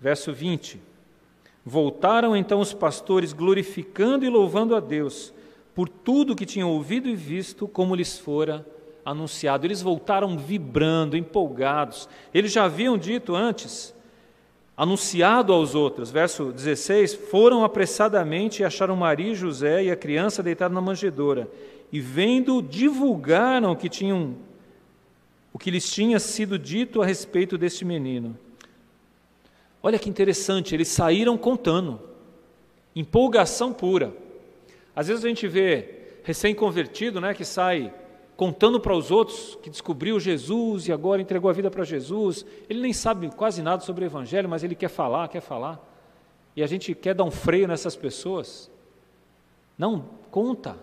Verso 0.00 0.32
20: 0.32 0.80
Voltaram 1.68 2.34
então 2.34 2.60
os 2.60 2.72
pastores 2.72 3.34
glorificando 3.34 4.24
e 4.24 4.28
louvando 4.30 4.74
a 4.74 4.80
Deus 4.80 5.34
por 5.74 5.86
tudo 5.86 6.34
que 6.34 6.46
tinham 6.46 6.70
ouvido 6.70 7.10
e 7.10 7.14
visto, 7.14 7.68
como 7.68 7.94
lhes 7.94 8.18
fora 8.18 8.66
anunciado. 9.04 9.66
Eles 9.66 9.82
voltaram 9.82 10.38
vibrando, 10.38 11.14
empolgados. 11.14 12.08
Eles 12.32 12.52
já 12.52 12.64
haviam 12.64 12.96
dito 12.96 13.36
antes, 13.36 13.94
anunciado 14.74 15.52
aos 15.52 15.74
outros. 15.74 16.10
Verso 16.10 16.52
16: 16.52 17.12
Foram 17.30 17.62
apressadamente 17.62 18.62
e 18.62 18.64
acharam 18.64 18.96
Maria 18.96 19.34
José 19.34 19.84
e 19.84 19.90
a 19.90 19.96
criança 19.96 20.42
deitada 20.42 20.72
na 20.72 20.80
manjedoura. 20.80 21.50
E 21.92 22.00
vendo, 22.00 22.62
divulgaram 22.62 23.76
que 23.76 23.90
tinham 23.90 24.36
o 25.52 25.58
que 25.58 25.70
lhes 25.70 25.92
tinha 25.92 26.18
sido 26.18 26.58
dito 26.58 27.02
a 27.02 27.04
respeito 27.04 27.58
deste 27.58 27.84
menino. 27.84 28.38
Olha 29.82 29.98
que 29.98 30.08
interessante, 30.08 30.74
eles 30.74 30.88
saíram 30.88 31.36
contando. 31.38 32.00
empolgação 32.94 33.72
pura. 33.72 34.12
Às 34.94 35.06
vezes 35.06 35.24
a 35.24 35.28
gente 35.28 35.46
vê 35.46 36.18
recém-convertido, 36.24 37.20
né, 37.20 37.32
que 37.32 37.44
sai 37.44 37.94
contando 38.36 38.78
para 38.78 38.94
os 38.94 39.10
outros 39.10 39.58
que 39.62 39.70
descobriu 39.70 40.18
Jesus 40.20 40.86
e 40.86 40.92
agora 40.92 41.20
entregou 41.20 41.50
a 41.50 41.52
vida 41.52 41.70
para 41.70 41.84
Jesus. 41.84 42.44
Ele 42.68 42.80
nem 42.80 42.92
sabe 42.92 43.28
quase 43.30 43.62
nada 43.62 43.82
sobre 43.82 44.04
o 44.04 44.06
Evangelho, 44.06 44.48
mas 44.48 44.62
ele 44.62 44.74
quer 44.74 44.88
falar, 44.88 45.28
quer 45.28 45.40
falar. 45.40 45.84
E 46.54 46.62
a 46.62 46.66
gente 46.66 46.94
quer 46.94 47.14
dar 47.14 47.24
um 47.24 47.30
freio 47.30 47.68
nessas 47.68 47.94
pessoas. 47.94 48.70
Não, 49.76 50.04
conta. 50.30 50.76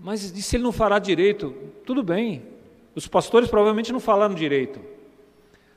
Mas 0.00 0.24
e 0.24 0.42
se 0.42 0.56
ele 0.56 0.64
não 0.64 0.72
fará 0.72 0.98
direito? 0.98 1.54
Tudo 1.84 2.02
bem. 2.02 2.42
Os 2.94 3.06
pastores 3.06 3.48
provavelmente 3.48 3.92
não 3.92 4.00
falaram 4.00 4.34
direito. 4.34 4.80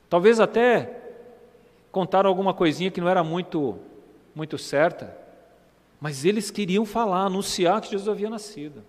Talvez 0.10 0.40
até 0.40 1.02
contaram 1.92 2.30
alguma 2.30 2.54
coisinha 2.54 2.92
que 2.92 3.02
não 3.02 3.10
era 3.10 3.24
muito, 3.24 3.80
muito 4.34 4.58
certa. 4.58 5.16
Mas 6.00 6.26
eles 6.26 6.52
queriam 6.52 6.86
falar, 6.86 7.26
anunciar 7.26 7.82
que 7.82 7.92
Jesus 7.92 8.10
havia 8.10 8.30
nascido. 8.30 8.84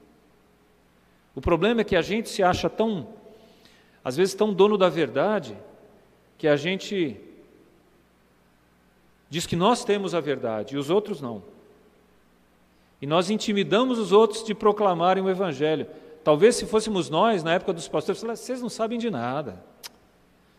O 1.35 1.40
problema 1.40 1.82
é 1.82 1.85
que 1.85 1.94
a 1.94 2.02
gente 2.02 2.28
se 2.28 2.42
acha 2.42 2.68
tão, 2.68 3.08
às 4.02 4.16
vezes, 4.16 4.35
tão 4.35 4.52
dono 4.52 4.76
da 4.76 4.88
verdade, 4.88 5.56
que 6.38 6.49
a 6.49 6.56
gente 6.56 7.20
diz 9.28 9.46
que 9.46 9.56
nós 9.56 9.85
temos 9.85 10.14
a 10.14 10.20
verdade 10.20 10.75
e 10.75 10.78
os 10.78 10.90
outros 10.90 11.20
não. 11.20 11.42
E 13.00 13.06
nós 13.06 13.30
intimidamos 13.30 13.99
os 13.99 14.12
outros 14.12 14.42
de 14.42 14.54
proclamarem 14.54 15.23
o 15.23 15.30
Evangelho. 15.30 15.87
Talvez 16.25 16.56
se 16.56 16.66
fôssemos 16.66 17.08
nós, 17.11 17.44
na 17.44 17.54
época 17.54 17.73
dos 17.73 17.87
pastores, 17.87 18.20
vocês 18.20 18.61
não 18.61 18.68
sabem 18.68 18.99
de 18.99 19.11
nada. 19.11 19.62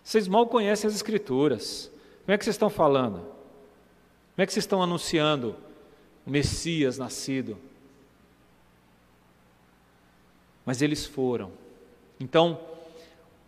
Vocês 0.07 0.27
mal 0.27 0.47
conhecem 0.47 0.87
as 0.87 0.95
Escrituras. 0.95 1.91
Como 2.23 2.33
é 2.33 2.37
que 2.37 2.43
vocês 2.45 2.53
estão 2.53 2.69
falando? 2.69 3.19
Como 3.19 4.37
é 4.37 4.45
que 4.45 4.53
vocês 4.53 4.63
estão 4.63 4.81
anunciando 4.81 5.55
o 6.25 6.29
Messias 6.29 6.97
nascido? 6.97 7.57
mas 10.67 10.81
eles 10.81 11.05
foram. 11.05 11.49
Então, 12.19 12.59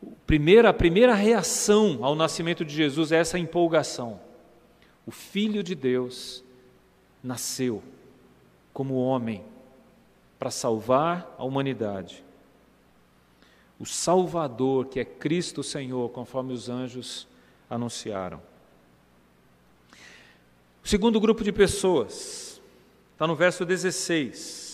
a 0.01 0.74
primeira 0.74 1.13
reação 1.13 2.00
ao 2.01 2.16
nascimento 2.16 2.63
de 2.63 2.74
Jesus 2.74 3.12
é 3.12 3.18
essa 3.18 3.38
empolgação. 3.38 4.22
O 5.06 5.12
Filho 5.12 5.62
de 5.62 5.75
Deus 5.75 6.42
nasceu 7.22 7.84
como 8.72 8.96
homem 8.96 9.44
para 10.39 10.50
salvar 10.50 11.36
a 11.38 11.44
humanidade. 11.44 12.24
O 13.80 13.86
Salvador, 13.86 14.88
que 14.88 15.00
é 15.00 15.06
Cristo 15.06 15.64
Senhor, 15.64 16.10
conforme 16.10 16.54
os 16.54 16.70
anjos 16.70 17.28
anunciaram. 17.70 18.42
O 20.84 20.88
segundo 20.88 21.20
grupo 21.20 21.44
de 21.44 21.52
pessoas 21.52 22.62
está 23.14 23.26
no 23.26 23.36
verso 23.36 23.66
16 23.66 24.70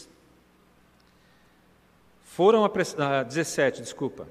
foram 2.36 2.66
a 2.66 3.24
17, 3.24 3.82
desculpa. 3.82 4.28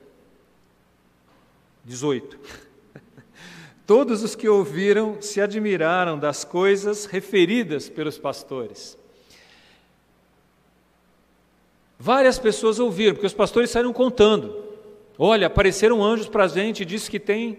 18. 1.87 2.39
Todos 3.87 4.23
os 4.23 4.35
que 4.35 4.47
ouviram 4.47 5.23
se 5.23 5.41
admiraram 5.41 6.19
das 6.19 6.45
coisas 6.45 7.07
referidas 7.07 7.89
pelos 7.89 8.19
pastores. 8.19 8.99
Várias 12.05 12.39
pessoas 12.39 12.79
ouviram, 12.79 13.15
porque 13.15 13.27
os 13.27 13.33
pastores 13.33 13.71
saíram 13.71 13.91
contando. 13.91 14.63
Olha, 15.19 15.47
apareceram 15.47 16.05
anjos 16.05 16.29
para 16.29 16.45
a 16.45 16.49
gente 16.49 16.83
e 16.83 16.85
disse 16.85 17.11
que 17.11 17.19
tem 17.19 17.59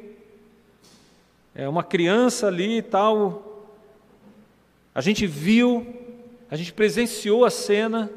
é, 1.56 1.68
uma 1.68 1.84
criança 1.84 2.46
ali 2.46 2.78
e 2.78 2.82
tal. 2.84 3.66
A 4.94 5.02
gente 5.02 5.26
viu, 5.26 5.88
a 6.48 6.56
gente 6.56 6.72
presenciou 6.72 7.44
a 7.44 7.50
cena 7.50 8.08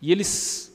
e 0.00 0.10
eles 0.10 0.72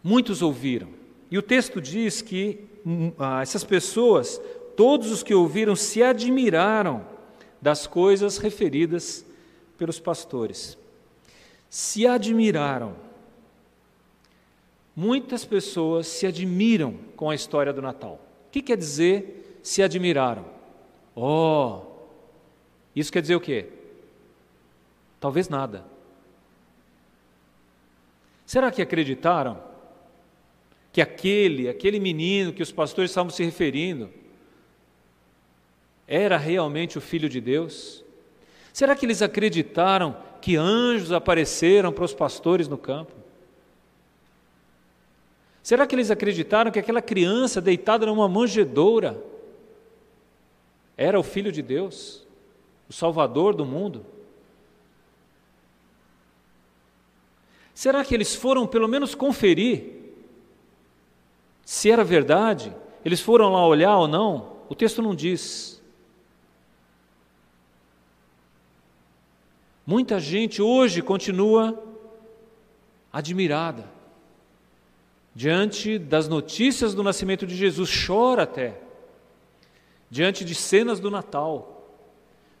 Muitos 0.00 0.42
ouviram. 0.42 0.90
E 1.28 1.36
o 1.36 1.42
texto 1.42 1.80
diz 1.80 2.22
que 2.22 2.60
hum, 2.86 3.10
ah, 3.18 3.42
essas 3.42 3.64
pessoas, 3.64 4.40
todos 4.76 5.10
os 5.10 5.24
que 5.24 5.34
ouviram, 5.34 5.74
se 5.74 6.04
admiraram 6.04 7.04
das 7.60 7.88
coisas 7.88 8.38
referidas 8.38 9.26
pelos 9.76 9.98
pastores. 9.98 10.78
Se 11.72 12.06
admiraram. 12.06 12.94
Muitas 14.94 15.42
pessoas 15.42 16.06
se 16.06 16.26
admiram 16.26 16.98
com 17.16 17.30
a 17.30 17.34
história 17.34 17.72
do 17.72 17.80
Natal. 17.80 18.20
O 18.48 18.50
que 18.50 18.60
quer 18.60 18.76
dizer 18.76 19.58
se 19.62 19.82
admiraram? 19.82 20.44
Oh, 21.16 21.80
isso 22.94 23.10
quer 23.10 23.22
dizer 23.22 23.36
o 23.36 23.40
quê? 23.40 23.70
Talvez 25.18 25.48
nada. 25.48 25.86
Será 28.44 28.70
que 28.70 28.82
acreditaram? 28.82 29.72
que 30.92 31.00
aquele, 31.00 31.68
aquele 31.68 31.98
menino 31.98 32.52
que 32.52 32.62
os 32.62 32.70
pastores 32.70 33.10
estavam 33.10 33.30
se 33.30 33.42
referindo, 33.42 34.10
era 36.06 36.36
realmente 36.36 36.98
o 36.98 37.00
Filho 37.00 37.28
de 37.28 37.40
Deus? 37.40 38.04
Será 38.72 38.94
que 38.94 39.06
eles 39.06 39.22
acreditaram 39.22 40.14
que 40.42 40.56
anjos 40.56 41.12
apareceram 41.12 41.92
para 41.92 42.04
os 42.04 42.12
pastores 42.12 42.68
no 42.68 42.76
campo? 42.76 43.12
Será 45.62 45.86
que 45.86 45.94
eles 45.94 46.10
acreditaram 46.10 46.72
que 46.72 46.78
aquela 46.78 47.00
criança 47.00 47.60
deitada 47.60 48.04
numa 48.04 48.28
manjedoura 48.28 49.22
era 50.96 51.18
o 51.18 51.22
Filho 51.22 51.52
de 51.52 51.62
Deus, 51.62 52.26
o 52.90 52.92
Salvador 52.92 53.54
do 53.54 53.64
mundo? 53.64 54.04
Será 57.72 58.04
que 58.04 58.14
eles 58.14 58.34
foram 58.34 58.66
pelo 58.66 58.88
menos 58.88 59.14
conferir 59.14 60.02
se 61.64 61.90
era 61.90 62.04
verdade, 62.04 62.74
eles 63.04 63.20
foram 63.20 63.50
lá 63.50 63.66
olhar 63.66 63.96
ou 63.96 64.08
não, 64.08 64.56
o 64.68 64.74
texto 64.74 65.00
não 65.00 65.14
diz. 65.14 65.71
Muita 69.92 70.18
gente 70.18 70.62
hoje 70.62 71.02
continua 71.02 71.78
admirada 73.12 73.84
diante 75.34 75.98
das 75.98 76.28
notícias 76.28 76.94
do 76.94 77.02
nascimento 77.02 77.46
de 77.46 77.54
Jesus, 77.54 77.90
chora 78.06 78.44
até, 78.44 78.80
diante 80.08 80.46
de 80.46 80.54
cenas 80.54 80.98
do 80.98 81.10
Natal, 81.10 81.92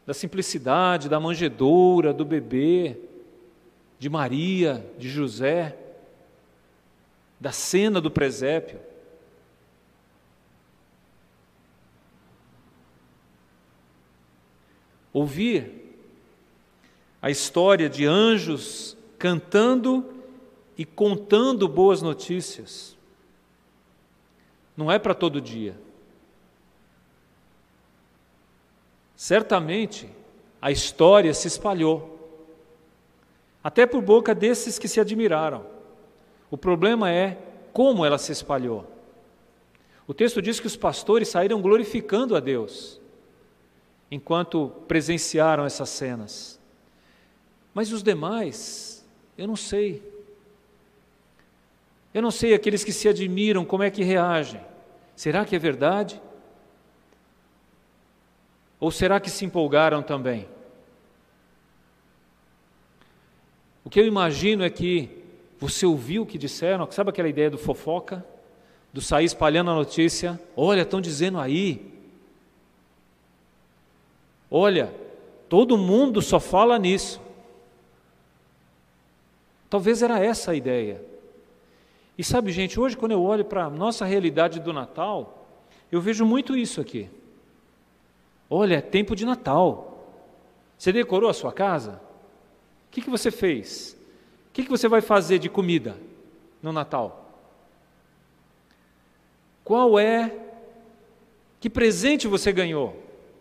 da 0.04 0.12
simplicidade, 0.12 1.08
da 1.08 1.18
manjedoura, 1.18 2.12
do 2.12 2.22
bebê, 2.22 2.98
de 3.98 4.10
Maria, 4.10 4.84
de 4.98 5.08
José, 5.08 5.74
da 7.40 7.50
cena 7.50 7.98
do 7.98 8.10
presépio. 8.10 8.78
ouvir 15.12 15.81
a 17.22 17.30
história 17.30 17.88
de 17.88 18.04
anjos 18.04 18.96
cantando 19.16 20.04
e 20.76 20.84
contando 20.84 21.68
boas 21.68 22.02
notícias. 22.02 22.96
Não 24.76 24.90
é 24.90 24.98
para 24.98 25.14
todo 25.14 25.40
dia. 25.40 25.78
Certamente 29.14 30.10
a 30.60 30.72
história 30.72 31.32
se 31.32 31.46
espalhou, 31.46 32.18
até 33.62 33.86
por 33.86 34.02
boca 34.02 34.34
desses 34.34 34.76
que 34.76 34.88
se 34.88 34.98
admiraram. 34.98 35.64
O 36.50 36.58
problema 36.58 37.08
é 37.08 37.38
como 37.72 38.04
ela 38.04 38.18
se 38.18 38.32
espalhou. 38.32 38.84
O 40.08 40.12
texto 40.12 40.42
diz 40.42 40.58
que 40.58 40.66
os 40.66 40.76
pastores 40.76 41.28
saíram 41.28 41.62
glorificando 41.62 42.34
a 42.34 42.40
Deus 42.40 43.00
enquanto 44.10 44.72
presenciaram 44.88 45.64
essas 45.64 45.88
cenas. 45.88 46.60
Mas 47.74 47.92
os 47.92 48.02
demais, 48.02 49.04
eu 49.36 49.46
não 49.46 49.56
sei. 49.56 50.02
Eu 52.12 52.20
não 52.20 52.30
sei 52.30 52.54
aqueles 52.54 52.84
que 52.84 52.92
se 52.92 53.08
admiram, 53.08 53.64
como 53.64 53.82
é 53.82 53.90
que 53.90 54.02
reagem. 54.02 54.60
Será 55.16 55.44
que 55.44 55.56
é 55.56 55.58
verdade? 55.58 56.20
Ou 58.78 58.90
será 58.90 59.18
que 59.18 59.30
se 59.30 59.44
empolgaram 59.44 60.02
também? 60.02 60.46
O 63.84 63.90
que 63.90 64.00
eu 64.00 64.06
imagino 64.06 64.64
é 64.64 64.70
que 64.70 65.08
você 65.58 65.86
ouviu 65.86 66.22
o 66.22 66.26
que 66.26 66.36
disseram, 66.36 66.90
sabe 66.90 67.10
aquela 67.10 67.28
ideia 67.28 67.50
do 67.50 67.58
fofoca? 67.58 68.24
Do 68.92 69.00
sair 69.00 69.24
espalhando 69.24 69.70
a 69.70 69.74
notícia? 69.74 70.40
Olha, 70.56 70.82
estão 70.82 71.00
dizendo 71.00 71.38
aí, 71.38 71.92
Olha, 74.54 74.94
todo 75.48 75.78
mundo 75.78 76.20
só 76.20 76.38
fala 76.38 76.78
nisso. 76.78 77.18
Talvez 79.72 80.02
era 80.02 80.22
essa 80.22 80.50
a 80.50 80.54
ideia. 80.54 81.02
E 82.18 82.22
sabe, 82.22 82.52
gente, 82.52 82.78
hoje 82.78 82.94
quando 82.94 83.12
eu 83.12 83.22
olho 83.22 83.42
para 83.42 83.64
a 83.64 83.70
nossa 83.70 84.04
realidade 84.04 84.60
do 84.60 84.70
Natal, 84.70 85.48
eu 85.90 85.98
vejo 85.98 86.26
muito 86.26 86.54
isso 86.54 86.78
aqui. 86.78 87.08
Olha, 88.50 88.76
é 88.76 88.80
tempo 88.82 89.16
de 89.16 89.24
Natal. 89.24 90.14
Você 90.76 90.92
decorou 90.92 91.30
a 91.30 91.32
sua 91.32 91.54
casa? 91.54 91.92
O 91.92 92.90
que, 92.90 93.00
que 93.00 93.08
você 93.08 93.30
fez? 93.30 93.96
O 94.50 94.52
que, 94.52 94.62
que 94.62 94.68
você 94.68 94.88
vai 94.88 95.00
fazer 95.00 95.38
de 95.38 95.48
comida 95.48 95.96
no 96.62 96.70
Natal? 96.70 97.34
Qual 99.64 99.98
é, 99.98 100.36
que 101.58 101.70
presente 101.70 102.28
você 102.28 102.52
ganhou? 102.52 102.94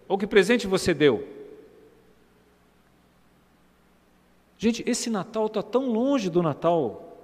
Ou 0.08 0.18
que 0.18 0.26
presente 0.26 0.66
você 0.66 0.94
deu? 0.94 1.41
Gente, 4.62 4.84
esse 4.86 5.10
Natal 5.10 5.48
está 5.48 5.64
tão 5.64 5.90
longe 5.90 6.30
do 6.30 6.44
Natal 6.44 7.18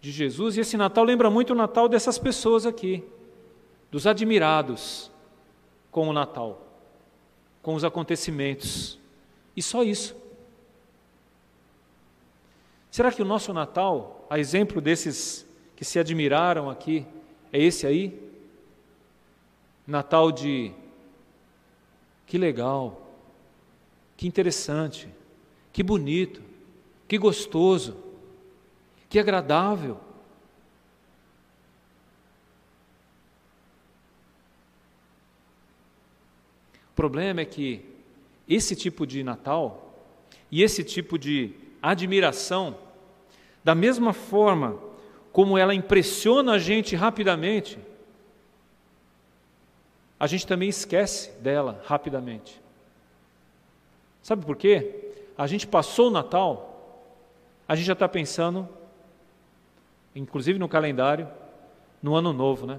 de 0.00 0.10
Jesus, 0.10 0.56
e 0.56 0.60
esse 0.60 0.76
Natal 0.76 1.04
lembra 1.04 1.30
muito 1.30 1.52
o 1.52 1.54
Natal 1.56 1.88
dessas 1.88 2.18
pessoas 2.18 2.66
aqui, 2.66 3.04
dos 3.92 4.08
admirados 4.08 5.08
com 5.88 6.08
o 6.08 6.12
Natal, 6.12 6.66
com 7.62 7.76
os 7.76 7.84
acontecimentos, 7.84 8.98
e 9.56 9.62
só 9.62 9.84
isso. 9.84 10.16
Será 12.90 13.12
que 13.12 13.22
o 13.22 13.24
nosso 13.24 13.52
Natal, 13.52 14.26
a 14.28 14.36
exemplo 14.36 14.80
desses 14.80 15.46
que 15.76 15.84
se 15.84 15.96
admiraram 15.96 16.68
aqui, 16.68 17.06
é 17.52 17.62
esse 17.62 17.86
aí? 17.86 18.20
Natal 19.86 20.32
de 20.32 20.72
que 22.26 22.36
legal, 22.36 23.00
que 24.16 24.26
interessante, 24.26 25.08
que 25.72 25.82
bonito, 25.82 26.42
que 27.06 27.18
gostoso, 27.18 27.96
que 29.08 29.18
agradável. 29.18 29.98
O 36.90 36.94
problema 36.94 37.40
é 37.40 37.44
que 37.44 37.84
esse 38.48 38.74
tipo 38.74 39.06
de 39.06 39.22
Natal 39.22 39.94
e 40.50 40.62
esse 40.62 40.82
tipo 40.84 41.18
de 41.18 41.54
admiração, 41.80 42.76
da 43.62 43.74
mesma 43.74 44.12
forma 44.12 44.78
como 45.32 45.56
ela 45.56 45.74
impressiona 45.74 46.54
a 46.54 46.58
gente 46.58 46.96
rapidamente, 46.96 47.78
a 50.18 50.26
gente 50.26 50.46
também 50.46 50.68
esquece 50.68 51.30
dela 51.40 51.82
rapidamente. 51.86 52.60
Sabe 54.22 54.44
por 54.44 54.56
quê? 54.56 55.09
A 55.40 55.46
gente 55.46 55.66
passou 55.66 56.08
o 56.08 56.10
Natal, 56.10 57.02
a 57.66 57.74
gente 57.74 57.86
já 57.86 57.94
está 57.94 58.06
pensando, 58.06 58.68
inclusive 60.14 60.58
no 60.58 60.68
calendário, 60.68 61.26
no 62.02 62.14
ano 62.14 62.30
novo, 62.30 62.66
né? 62.66 62.78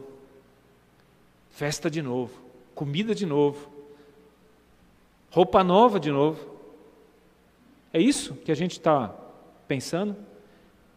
Festa 1.50 1.89
de 1.89 2.04
novo, 2.04 2.39
comida 2.76 3.15
de 3.15 3.26
novo, 3.26 3.67
roupa 5.32 5.63
nova 5.63 6.00
de 6.00 6.12
novo. 6.12 6.56
É 7.91 8.00
isso 8.00 8.36
que 8.36 8.52
a 8.52 8.56
gente 8.56 8.74
está 8.74 9.12
pensando? 9.67 10.15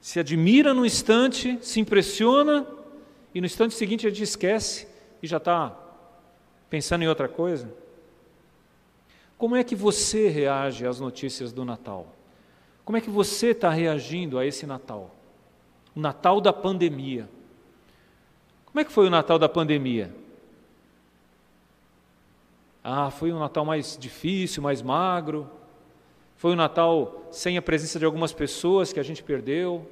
Se 0.03 0.21
admira 0.21 0.75
no 0.75 0.85
instante, 0.85 1.59
se 1.63 1.81
impressiona, 1.81 2.67
e 3.35 3.41
no 3.41 3.47
instante 3.47 3.73
seguinte 3.73 4.07
a 4.07 4.11
gente 4.11 4.23
esquece 4.23 4.87
e 5.23 5.27
já 5.27 5.39
está 5.39 5.75
pensando 6.69 7.05
em 7.05 7.09
outra 7.09 7.27
coisa? 7.27 7.73
Como 9.45 9.57
é 9.57 9.63
que 9.63 9.77
você 9.77 10.29
reage 10.29 10.87
às 10.87 10.99
notícias 10.99 11.53
do 11.53 11.67
Natal? 11.67 12.17
Como 12.83 12.97
é 12.97 13.01
que 13.03 13.11
você 13.11 13.49
está 13.49 13.69
reagindo 13.69 14.39
a 14.39 14.47
esse 14.47 14.65
Natal? 14.65 15.15
O 15.95 16.01
Natal 16.01 16.41
da 16.41 16.51
pandemia. 16.51 17.29
Como 18.65 18.81
é 18.81 18.85
que 18.87 18.91
foi 18.91 19.07
o 19.07 19.11
Natal 19.11 19.39
da 19.39 19.47
pandemia? 19.47 20.17
Ah, 22.83 23.11
foi 23.11 23.35
um 23.35 23.39
Natal 23.39 23.67
mais 23.67 23.99
difícil, 24.01 24.63
mais 24.63 24.81
magro. 24.81 25.47
Foi 26.39 26.53
um 26.53 26.57
Natal 26.57 27.29
sem 27.31 27.59
a 27.59 27.63
presença 27.63 27.99
de 27.99 28.07
algumas 28.07 28.33
pessoas 28.33 28.95
que 28.95 28.99
a 28.99 29.05
gente 29.05 29.23
perdeu. 29.23 29.87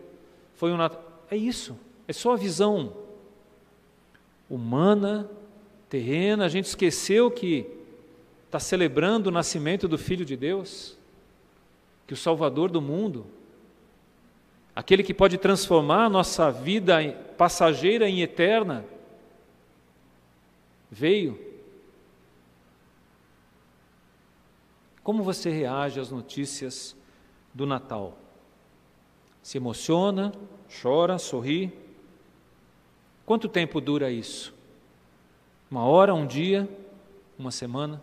Foi 0.55 0.73
um 0.73 0.79
Natal. 0.79 1.05
É 1.31 1.37
isso. 1.37 1.79
É 2.09 2.15
só 2.15 2.33
a 2.33 2.37
visão 2.37 2.97
humana, 4.49 5.31
terrena. 5.91 6.47
A 6.47 6.49
gente 6.49 6.65
esqueceu 6.65 7.31
que 7.31 7.82
está 8.53 8.61
celebrando 8.61 9.29
o 9.29 9.33
nascimento 9.33 9.88
do 9.88 9.97
Filho 9.97 10.27
de 10.27 10.37
Deus, 10.37 10.95
que 12.07 12.12
o 12.12 12.17
Salvador 12.17 12.71
do 12.71 12.83
mundo, 12.83 13.25
aquele 14.77 15.03
que 15.03 15.15
pode 15.15 15.38
transformar 15.38 16.05
a 16.05 16.11
nossa 16.11 16.51
vida 16.51 16.99
passageira 17.38 18.07
em 18.07 18.21
eterna, 18.21 18.85
veio 20.91 21.51
Como 25.03 25.25
você 25.25 25.51
reage 25.51 25.99
às 25.99 26.12
notícias 26.12 26.97
do 27.53 27.67
Natal? 27.67 28.17
Se 29.43 29.59
emociona, 29.59 30.33
chora, 30.81 31.19
sorri? 31.19 31.77
Quanto 33.27 33.49
tempo 33.49 33.81
dura 33.81 34.12
isso? 34.12 34.55
Uma 35.69 35.85
hora, 35.85 36.15
um 36.15 36.25
dia, 36.25 36.69
uma 37.37 37.51
semana? 37.51 38.01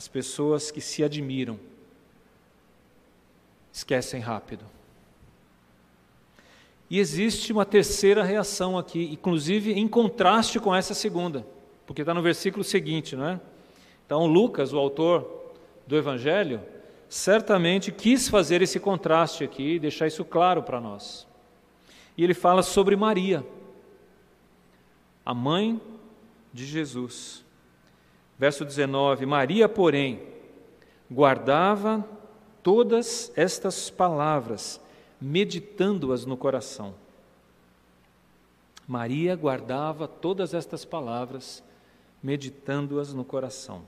As 0.00 0.08
pessoas 0.08 0.70
que 0.70 0.80
se 0.80 1.04
admiram 1.04 1.60
esquecem 3.70 4.18
rápido. 4.18 4.64
E 6.88 6.98
existe 6.98 7.52
uma 7.52 7.66
terceira 7.66 8.24
reação 8.24 8.78
aqui, 8.78 9.10
inclusive 9.12 9.74
em 9.74 9.86
contraste 9.86 10.58
com 10.58 10.74
essa 10.74 10.94
segunda, 10.94 11.46
porque 11.86 12.00
está 12.00 12.14
no 12.14 12.22
versículo 12.22 12.64
seguinte, 12.64 13.14
não 13.14 13.28
é? 13.28 13.40
Então, 14.06 14.24
Lucas, 14.24 14.72
o 14.72 14.78
autor 14.78 15.52
do 15.86 15.98
Evangelho, 15.98 16.62
certamente 17.06 17.92
quis 17.92 18.26
fazer 18.26 18.62
esse 18.62 18.80
contraste 18.80 19.44
aqui, 19.44 19.78
deixar 19.78 20.06
isso 20.06 20.24
claro 20.24 20.62
para 20.62 20.80
nós. 20.80 21.26
E 22.16 22.24
ele 22.24 22.32
fala 22.32 22.62
sobre 22.62 22.96
Maria, 22.96 23.46
a 25.26 25.34
mãe 25.34 25.78
de 26.54 26.64
Jesus. 26.64 27.44
Verso 28.40 28.64
19: 28.64 29.26
Maria, 29.26 29.68
porém, 29.68 30.22
guardava 31.10 32.02
todas 32.62 33.30
estas 33.36 33.90
palavras, 33.90 34.80
meditando-as 35.20 36.24
no 36.24 36.38
coração. 36.38 36.94
Maria 38.88 39.36
guardava 39.36 40.08
todas 40.08 40.54
estas 40.54 40.86
palavras, 40.86 41.62
meditando-as 42.22 43.12
no 43.12 43.26
coração. 43.26 43.82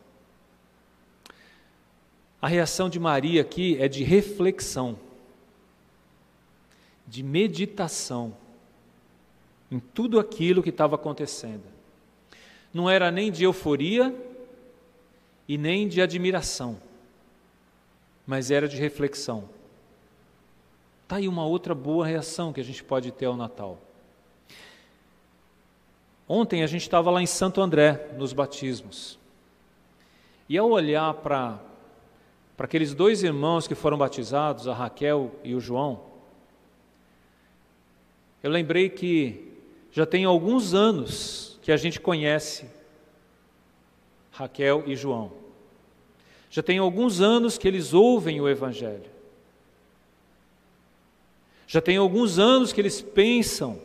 A 2.38 2.46
reação 2.46 2.90
de 2.90 3.00
Maria 3.00 3.40
aqui 3.40 3.78
é 3.80 3.88
de 3.88 4.04
reflexão, 4.04 4.98
de 7.06 7.22
meditação 7.22 8.36
em 9.70 9.80
tudo 9.80 10.20
aquilo 10.20 10.62
que 10.62 10.68
estava 10.68 10.96
acontecendo. 10.96 11.64
Não 12.74 12.90
era 12.90 13.10
nem 13.10 13.32
de 13.32 13.44
euforia 13.44 14.14
e 15.48 15.58
nem 15.58 15.88
de 15.88 16.00
admiração, 16.00 16.80
mas 18.26 18.50
era 18.50 18.68
de 18.68 18.76
reflexão. 18.76 19.48
Está 21.02 21.16
aí 21.16 21.28
uma 21.28 21.44
outra 21.44 21.74
boa 21.74 22.06
reação 22.06 22.52
que 22.52 22.60
a 22.60 22.64
gente 22.64 22.82
pode 22.82 23.12
ter 23.12 23.26
ao 23.26 23.36
Natal. 23.36 23.78
Ontem 26.28 26.62
a 26.62 26.66
gente 26.66 26.82
estava 26.82 27.10
lá 27.10 27.20
em 27.20 27.26
Santo 27.26 27.60
André, 27.60 28.10
nos 28.16 28.32
batismos. 28.32 29.18
E 30.48 30.56
ao 30.56 30.70
olhar 30.70 31.12
para 31.14 31.60
aqueles 32.58 32.94
dois 32.94 33.22
irmãos 33.22 33.66
que 33.66 33.74
foram 33.74 33.98
batizados, 33.98 34.66
a 34.68 34.72
Raquel 34.72 35.30
e 35.44 35.54
o 35.54 35.60
João, 35.60 36.00
eu 38.42 38.50
lembrei 38.50 38.88
que 38.88 39.52
já 39.90 40.06
tem 40.06 40.24
alguns 40.24 40.72
anos 40.72 41.58
que 41.60 41.70
a 41.70 41.76
gente 41.76 42.00
conhece 42.00 42.66
Raquel 44.32 44.82
e 44.86 44.96
João. 44.96 45.30
Já 46.50 46.62
tem 46.62 46.78
alguns 46.78 47.20
anos 47.20 47.56
que 47.56 47.68
eles 47.68 47.94
ouvem 47.94 48.40
o 48.40 48.48
Evangelho. 48.48 49.10
Já 51.66 51.80
tem 51.80 51.96
alguns 51.96 52.38
anos 52.38 52.72
que 52.72 52.80
eles 52.80 53.00
pensam 53.00 53.80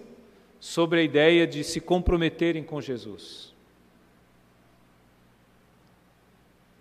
sobre 0.60 1.00
a 1.00 1.04
ideia 1.04 1.46
de 1.46 1.64
se 1.64 1.80
comprometerem 1.80 2.64
com 2.64 2.82
Jesus. 2.82 3.54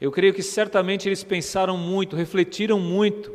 Eu 0.01 0.11
creio 0.11 0.35
que 0.35 0.43
certamente 0.43 1.09
eles 1.09 1.23
pensaram 1.23 1.77
muito, 1.77 2.17
refletiram 2.17 2.79
muito 2.79 3.33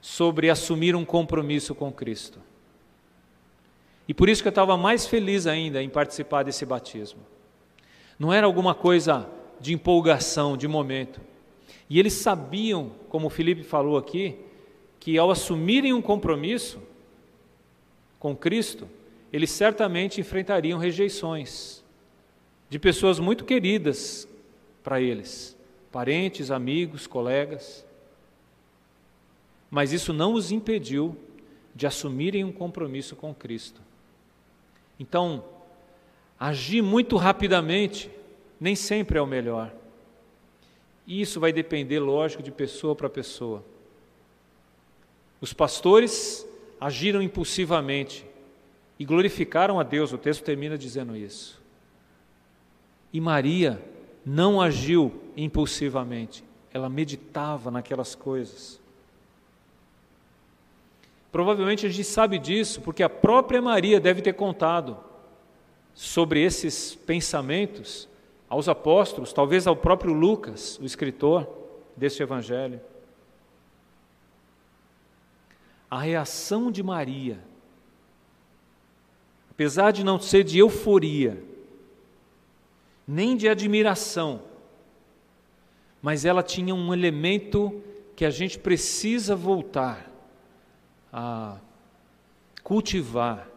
sobre 0.00 0.50
assumir 0.50 0.96
um 0.96 1.04
compromisso 1.04 1.74
com 1.74 1.92
Cristo. 1.92 2.40
E 4.06 4.14
por 4.14 4.28
isso 4.28 4.42
que 4.42 4.48
eu 4.48 4.50
estava 4.50 4.76
mais 4.76 5.06
feliz 5.06 5.46
ainda 5.46 5.82
em 5.82 5.88
participar 5.88 6.42
desse 6.42 6.64
batismo. 6.64 7.20
Não 8.18 8.32
era 8.32 8.46
alguma 8.46 8.74
coisa 8.74 9.28
de 9.60 9.72
empolgação, 9.72 10.56
de 10.56 10.66
momento. 10.66 11.20
E 11.88 11.98
eles 11.98 12.14
sabiam, 12.14 12.92
como 13.08 13.28
o 13.28 13.30
Felipe 13.30 13.62
falou 13.62 13.96
aqui, 13.96 14.38
que 14.98 15.16
ao 15.16 15.30
assumirem 15.30 15.92
um 15.92 16.02
compromisso 16.02 16.80
com 18.18 18.36
Cristo, 18.36 18.88
eles 19.32 19.50
certamente 19.50 20.20
enfrentariam 20.20 20.78
rejeições. 20.78 21.82
de 22.68 22.78
pessoas 22.78 23.18
muito 23.18 23.44
queridas 23.44 24.28
para 24.82 25.00
eles, 25.00 25.56
parentes, 25.90 26.50
amigos, 26.50 27.06
colegas. 27.06 27.84
Mas 29.70 29.92
isso 29.92 30.12
não 30.12 30.34
os 30.34 30.50
impediu 30.52 31.16
de 31.74 31.86
assumirem 31.86 32.44
um 32.44 32.52
compromisso 32.52 33.16
com 33.16 33.34
Cristo. 33.34 33.80
Então, 34.98 35.44
agir 36.38 36.82
muito 36.82 37.16
rapidamente 37.16 38.10
nem 38.60 38.74
sempre 38.74 39.18
é 39.18 39.22
o 39.22 39.26
melhor. 39.26 39.72
E 41.06 41.20
isso 41.20 41.40
vai 41.40 41.52
depender, 41.52 42.00
lógico, 42.00 42.42
de 42.42 42.50
pessoa 42.50 42.94
para 42.94 43.08
pessoa. 43.08 43.64
Os 45.40 45.52
pastores 45.52 46.46
agiram 46.80 47.22
impulsivamente 47.22 48.26
e 48.98 49.04
glorificaram 49.04 49.78
a 49.78 49.82
Deus, 49.82 50.12
o 50.12 50.18
texto 50.18 50.42
termina 50.42 50.76
dizendo 50.76 51.16
isso. 51.16 51.60
E 53.12 53.20
Maria 53.20 53.82
não 54.26 54.60
agiu 54.60 55.22
impulsivamente, 55.36 56.44
ela 56.74 56.88
meditava 56.88 57.70
naquelas 57.70 58.14
coisas. 58.14 58.80
Provavelmente 61.30 61.86
a 61.86 61.88
gente 61.88 62.04
sabe 62.04 62.38
disso 62.38 62.80
porque 62.80 63.02
a 63.02 63.08
própria 63.08 63.62
Maria 63.62 64.00
deve 64.00 64.20
ter 64.20 64.32
contado 64.32 65.07
sobre 65.98 66.40
esses 66.40 66.94
pensamentos 66.94 68.08
aos 68.48 68.68
apóstolos, 68.68 69.32
talvez 69.32 69.66
ao 69.66 69.74
próprio 69.74 70.12
Lucas, 70.12 70.78
o 70.78 70.84
escritor 70.84 71.44
deste 71.96 72.22
evangelho. 72.22 72.80
A 75.90 75.98
reação 75.98 76.70
de 76.70 76.84
Maria, 76.84 77.40
apesar 79.50 79.90
de 79.90 80.04
não 80.04 80.20
ser 80.20 80.44
de 80.44 80.60
euforia, 80.60 81.42
nem 83.04 83.36
de 83.36 83.48
admiração, 83.48 84.42
mas 86.00 86.24
ela 86.24 86.44
tinha 86.44 86.76
um 86.76 86.94
elemento 86.94 87.82
que 88.14 88.24
a 88.24 88.30
gente 88.30 88.56
precisa 88.56 89.34
voltar 89.34 90.08
a 91.12 91.58
cultivar 92.62 93.48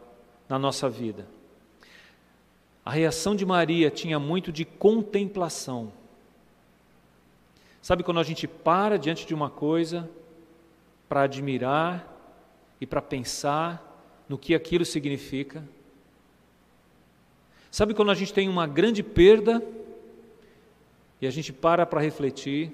na 0.49 0.57
nossa 0.57 0.89
vida. 0.89 1.27
A 2.83 2.91
reação 2.91 3.35
de 3.35 3.45
Maria 3.45 3.91
tinha 3.91 4.17
muito 4.17 4.51
de 4.51 4.65
contemplação. 4.65 5.91
Sabe 7.81 8.03
quando 8.03 8.19
a 8.19 8.23
gente 8.23 8.47
para 8.47 8.97
diante 8.97 9.25
de 9.25 9.33
uma 9.33 9.49
coisa 9.49 10.09
para 11.07 11.23
admirar 11.23 12.07
e 12.79 12.87
para 12.87 13.01
pensar 13.01 14.23
no 14.27 14.37
que 14.37 14.55
aquilo 14.55 14.83
significa? 14.83 15.63
Sabe 17.69 17.93
quando 17.93 18.11
a 18.11 18.15
gente 18.15 18.33
tem 18.33 18.49
uma 18.49 18.65
grande 18.65 19.03
perda 19.03 19.63
e 21.19 21.27
a 21.27 21.31
gente 21.31 21.53
para 21.53 21.85
para 21.85 22.01
refletir? 22.01 22.71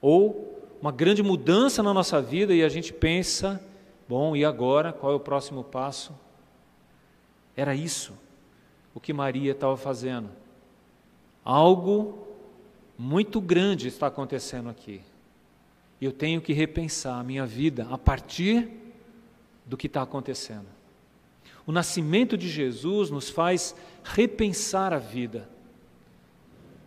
Ou 0.00 0.62
uma 0.80 0.90
grande 0.90 1.22
mudança 1.22 1.82
na 1.82 1.92
nossa 1.92 2.22
vida 2.22 2.54
e 2.54 2.62
a 2.62 2.68
gente 2.70 2.92
pensa: 2.92 3.62
bom, 4.08 4.34
e 4.34 4.44
agora? 4.44 4.92
Qual 4.92 5.12
é 5.12 5.14
o 5.16 5.20
próximo 5.20 5.62
passo? 5.62 6.12
Era 7.54 7.74
isso 7.74 8.23
o 8.94 9.00
que 9.00 9.12
Maria 9.12 9.52
estava 9.52 9.76
fazendo. 9.76 10.30
Algo 11.44 12.26
muito 12.96 13.40
grande 13.40 13.88
está 13.88 14.06
acontecendo 14.06 14.68
aqui. 14.68 15.00
Eu 16.00 16.12
tenho 16.12 16.40
que 16.40 16.52
repensar 16.52 17.18
a 17.18 17.24
minha 17.24 17.44
vida 17.44 17.86
a 17.90 17.98
partir 17.98 18.68
do 19.66 19.76
que 19.76 19.86
está 19.86 20.02
acontecendo. 20.02 20.66
O 21.66 21.72
nascimento 21.72 22.36
de 22.36 22.48
Jesus 22.48 23.10
nos 23.10 23.30
faz 23.30 23.74
repensar 24.02 24.92
a 24.92 24.98
vida. 24.98 25.48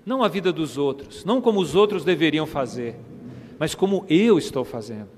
Não 0.05 0.23
a 0.23 0.27
vida 0.27 0.53
dos 0.53 0.77
outros, 0.77 1.25
não 1.25 1.41
como 1.41 1.59
os 1.59 1.75
outros 1.75 2.05
deveriam 2.05 2.45
fazer, 2.45 2.95
mas 3.59 3.75
como 3.75 4.05
eu 4.07 4.37
estou 4.37 4.63
fazendo. 4.63 5.09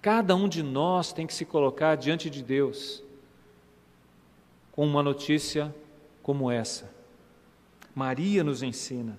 Cada 0.00 0.36
um 0.36 0.48
de 0.48 0.62
nós 0.62 1.12
tem 1.12 1.26
que 1.26 1.34
se 1.34 1.44
colocar 1.44 1.96
diante 1.96 2.28
de 2.28 2.42
Deus 2.42 3.02
com 4.74 4.84
uma 4.84 5.04
notícia 5.04 5.72
como 6.20 6.50
essa. 6.50 6.92
Maria 7.94 8.42
nos 8.42 8.60
ensina. 8.60 9.16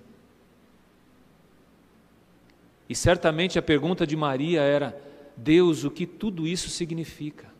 E 2.86 2.94
certamente 2.94 3.58
a 3.58 3.62
pergunta 3.62 4.06
de 4.06 4.14
Maria 4.14 4.60
era: 4.60 5.02
Deus, 5.34 5.82
o 5.82 5.90
que 5.90 6.06
tudo 6.06 6.46
isso 6.46 6.68
significa? 6.68 7.50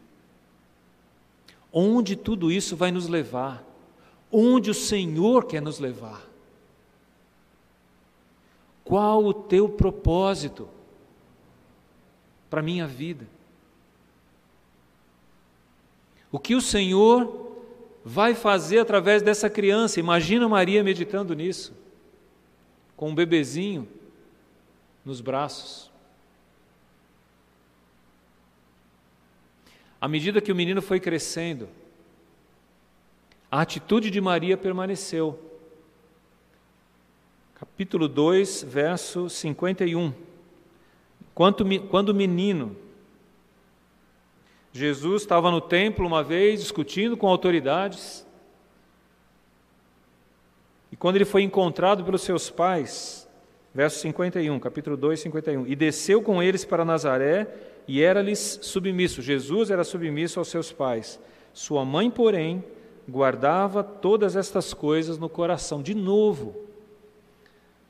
Onde 1.72 2.16
tudo 2.16 2.52
isso 2.52 2.76
vai 2.76 2.92
nos 2.92 3.08
levar? 3.08 3.64
Onde 4.30 4.70
o 4.70 4.74
Senhor 4.74 5.46
quer 5.46 5.62
nos 5.62 5.78
levar? 5.78 6.22
Qual 8.84 9.24
o 9.24 9.32
teu 9.32 9.70
propósito 9.70 10.68
para 12.50 12.60
a 12.60 12.62
minha 12.62 12.86
vida? 12.86 13.26
O 16.30 16.38
que 16.38 16.54
o 16.54 16.60
Senhor 16.60 17.45
vai 18.08 18.36
fazer 18.36 18.78
através 18.78 19.20
dessa 19.20 19.50
criança. 19.50 19.98
Imagina 19.98 20.48
Maria 20.48 20.84
meditando 20.84 21.34
nisso, 21.34 21.74
com 22.96 23.10
um 23.10 23.14
bebezinho 23.16 23.88
nos 25.04 25.20
braços. 25.20 25.90
À 30.00 30.06
medida 30.06 30.40
que 30.40 30.52
o 30.52 30.54
menino 30.54 30.80
foi 30.80 31.00
crescendo, 31.00 31.68
a 33.50 33.60
atitude 33.60 34.08
de 34.08 34.20
Maria 34.20 34.56
permaneceu. 34.56 35.36
Capítulo 37.56 38.06
2, 38.06 38.62
verso 38.62 39.28
51. 39.28 40.14
Quando, 41.34 41.88
quando 41.88 42.10
o 42.10 42.14
menino 42.14 42.76
Jesus 44.76 45.22
estava 45.22 45.50
no 45.50 45.60
templo 45.60 46.06
uma 46.06 46.22
vez 46.22 46.60
discutindo 46.60 47.16
com 47.16 47.26
autoridades. 47.26 48.26
E 50.92 50.96
quando 50.96 51.16
ele 51.16 51.24
foi 51.24 51.42
encontrado 51.42 52.04
pelos 52.04 52.22
seus 52.22 52.50
pais, 52.50 53.28
verso 53.74 53.98
51, 54.00 54.58
capítulo 54.60 54.96
2, 54.96 55.20
51, 55.20 55.66
e 55.66 55.74
desceu 55.74 56.22
com 56.22 56.42
eles 56.42 56.64
para 56.64 56.84
Nazaré 56.84 57.48
e 57.88 58.02
era-lhes 58.02 58.58
submisso. 58.62 59.22
Jesus 59.22 59.70
era 59.70 59.82
submisso 59.82 60.38
aos 60.38 60.48
seus 60.48 60.70
pais. 60.70 61.18
Sua 61.52 61.84
mãe, 61.84 62.10
porém, 62.10 62.62
guardava 63.08 63.82
todas 63.82 64.36
estas 64.36 64.74
coisas 64.74 65.18
no 65.18 65.28
coração. 65.28 65.82
De 65.82 65.94
novo, 65.94 66.54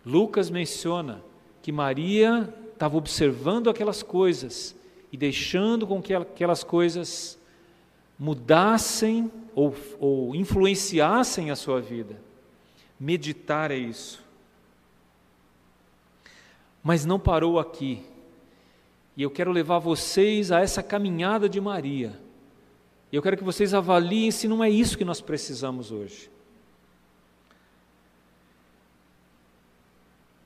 Lucas 0.04 0.50
menciona 0.50 1.22
que 1.62 1.72
Maria 1.72 2.52
estava 2.72 2.96
observando 2.96 3.68
aquelas 3.68 4.02
coisas 4.02 4.76
e 5.16 5.18
deixando 5.18 5.86
com 5.86 6.02
que 6.02 6.12
aquelas 6.12 6.62
coisas 6.62 7.38
mudassem 8.18 9.32
ou, 9.54 9.74
ou 9.98 10.34
influenciassem 10.34 11.50
a 11.50 11.56
sua 11.56 11.80
vida. 11.80 12.20
Meditar 13.00 13.70
é 13.70 13.78
isso. 13.78 14.22
Mas 16.82 17.06
não 17.06 17.18
parou 17.18 17.58
aqui. 17.58 18.04
E 19.16 19.22
eu 19.22 19.30
quero 19.30 19.50
levar 19.50 19.78
vocês 19.78 20.52
a 20.52 20.60
essa 20.60 20.82
caminhada 20.82 21.48
de 21.48 21.62
Maria. 21.62 22.20
E 23.10 23.16
eu 23.16 23.22
quero 23.22 23.38
que 23.38 23.44
vocês 23.44 23.72
avaliem 23.72 24.30
se 24.30 24.46
não 24.46 24.62
é 24.62 24.68
isso 24.68 24.98
que 24.98 25.04
nós 25.04 25.22
precisamos 25.22 25.90
hoje. 25.90 26.30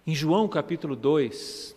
Em 0.06 0.14
João 0.14 0.46
capítulo 0.46 0.94
2, 0.94 1.74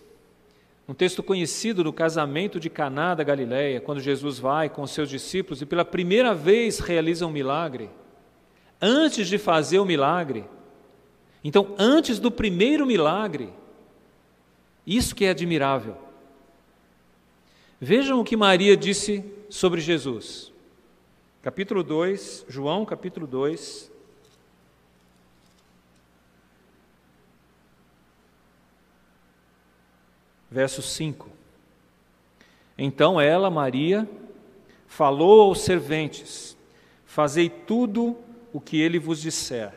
um 0.88 0.94
texto 0.94 1.24
conhecido 1.24 1.84
do 1.84 1.94
casamento 1.94 2.60
de 2.60 2.70
Caná 2.70 3.16
da 3.16 3.24
Galileia, 3.24 3.80
quando 3.80 4.02
Jesus 4.02 4.38
vai 4.38 4.70
com 4.70 4.86
seus 4.86 5.10
discípulos 5.10 5.62
e 5.62 5.66
pela 5.66 5.86
primeira 5.86 6.34
vez 6.34 6.80
realiza 6.80 7.26
um 7.26 7.32
milagre. 7.32 7.90
Antes 8.82 9.28
de 9.28 9.38
fazer 9.38 9.80
o 9.80 9.86
milagre, 9.86 10.44
então 11.42 11.74
antes 11.78 12.20
do 12.20 12.30
primeiro 12.30 12.86
milagre, 12.86 13.54
isso 14.86 15.16
que 15.16 15.24
é 15.24 15.30
admirável. 15.30 15.98
Vejam 17.80 18.20
o 18.20 18.24
que 18.24 18.36
Maria 18.36 18.76
disse 18.76 19.24
sobre 19.50 19.80
Jesus. 19.80 20.52
Capítulo 21.42 21.84
2, 21.84 22.46
João, 22.50 22.86
capítulo 22.86 23.26
2, 23.28 23.92
verso 30.54 30.84
5. 30.84 31.28
Então 32.78 33.20
ela, 33.20 33.50
Maria, 33.50 34.08
falou 34.86 35.42
aos 35.42 35.62
serventes: 35.62 36.56
Fazei 37.06 37.50
tudo 37.50 38.16
o 38.54 38.62
que 38.62 38.80
ele 38.80 39.00
vos 39.00 39.20
disser. 39.20 39.74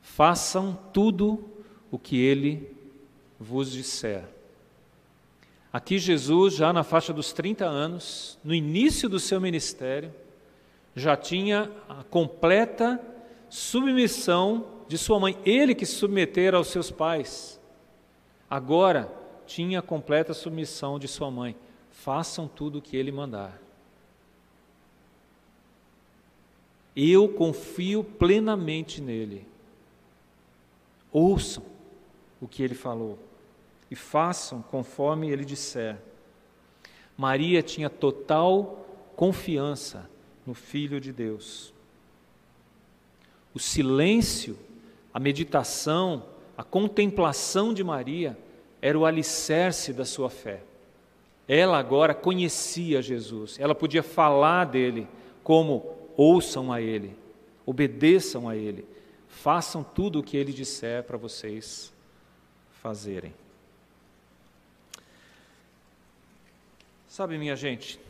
Façam 0.00 0.78
tudo 0.92 1.44
o 1.90 1.98
que 1.98 2.18
ele 2.18 2.74
vos 3.38 3.70
disser. 3.70 4.24
Aqui 5.70 5.98
Jesus, 5.98 6.54
já 6.54 6.72
na 6.72 6.84
faixa 6.84 7.12
dos 7.12 7.32
30 7.32 7.66
anos, 7.66 8.38
no 8.44 8.54
início 8.54 9.08
do 9.08 9.18
seu 9.18 9.40
ministério, 9.40 10.14
já 10.94 11.16
tinha 11.16 11.70
a 11.88 12.04
completa 12.04 13.00
submissão 13.50 14.73
de 14.86 14.98
sua 14.98 15.18
mãe, 15.18 15.38
ele 15.44 15.74
que 15.74 15.86
se 15.86 15.94
submetera 15.94 16.56
aos 16.56 16.68
seus 16.68 16.90
pais. 16.90 17.60
Agora 18.48 19.10
tinha 19.46 19.82
completa 19.82 20.34
submissão 20.34 20.98
de 20.98 21.08
sua 21.08 21.30
mãe. 21.30 21.56
Façam 21.90 22.46
tudo 22.48 22.78
o 22.78 22.82
que 22.82 22.96
ele 22.96 23.10
mandar. 23.10 23.60
Eu 26.94 27.28
confio 27.28 28.04
plenamente 28.04 29.00
nele. 29.00 29.46
Ouçam 31.10 31.64
o 32.40 32.46
que 32.46 32.62
ele 32.62 32.74
falou 32.74 33.18
e 33.90 33.96
façam 33.96 34.62
conforme 34.62 35.30
ele 35.30 35.44
disser. 35.44 35.96
Maria 37.16 37.62
tinha 37.62 37.88
total 37.88 38.84
confiança 39.14 40.10
no 40.46 40.54
Filho 40.54 41.00
de 41.00 41.12
Deus. 41.12 41.72
O 43.54 43.58
silêncio, 43.58 44.58
a 45.14 45.20
meditação, 45.20 46.24
a 46.58 46.64
contemplação 46.64 47.72
de 47.72 47.84
Maria 47.84 48.36
era 48.82 48.98
o 48.98 49.06
alicerce 49.06 49.92
da 49.92 50.04
sua 50.04 50.28
fé. 50.28 50.60
Ela 51.46 51.78
agora 51.78 52.12
conhecia 52.12 53.00
Jesus, 53.00 53.56
ela 53.60 53.76
podia 53.76 54.02
falar 54.02 54.64
dele 54.64 55.06
como 55.44 55.96
ouçam 56.16 56.72
a 56.72 56.80
ele, 56.80 57.16
obedeçam 57.64 58.48
a 58.48 58.56
ele, 58.56 58.84
façam 59.28 59.84
tudo 59.84 60.18
o 60.18 60.22
que 60.22 60.36
ele 60.36 60.52
disser 60.52 61.04
para 61.04 61.16
vocês 61.16 61.92
fazerem. 62.82 63.32
Sabe, 67.06 67.38
minha 67.38 67.54
gente, 67.54 68.00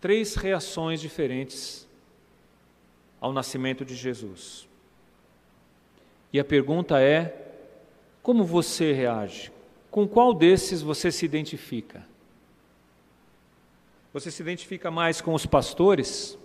três 0.00 0.34
reações 0.36 1.00
diferentes 1.02 1.86
ao 3.20 3.32
nascimento 3.32 3.84
de 3.84 3.94
Jesus. 3.94 4.69
E 6.32 6.38
a 6.38 6.44
pergunta 6.44 7.00
é: 7.00 7.52
como 8.22 8.44
você 8.44 8.92
reage? 8.92 9.52
Com 9.90 10.06
qual 10.06 10.32
desses 10.32 10.82
você 10.82 11.10
se 11.10 11.24
identifica? 11.24 12.06
Você 14.12 14.30
se 14.30 14.42
identifica 14.42 14.90
mais 14.90 15.20
com 15.20 15.34
os 15.34 15.46
pastores? 15.46 16.38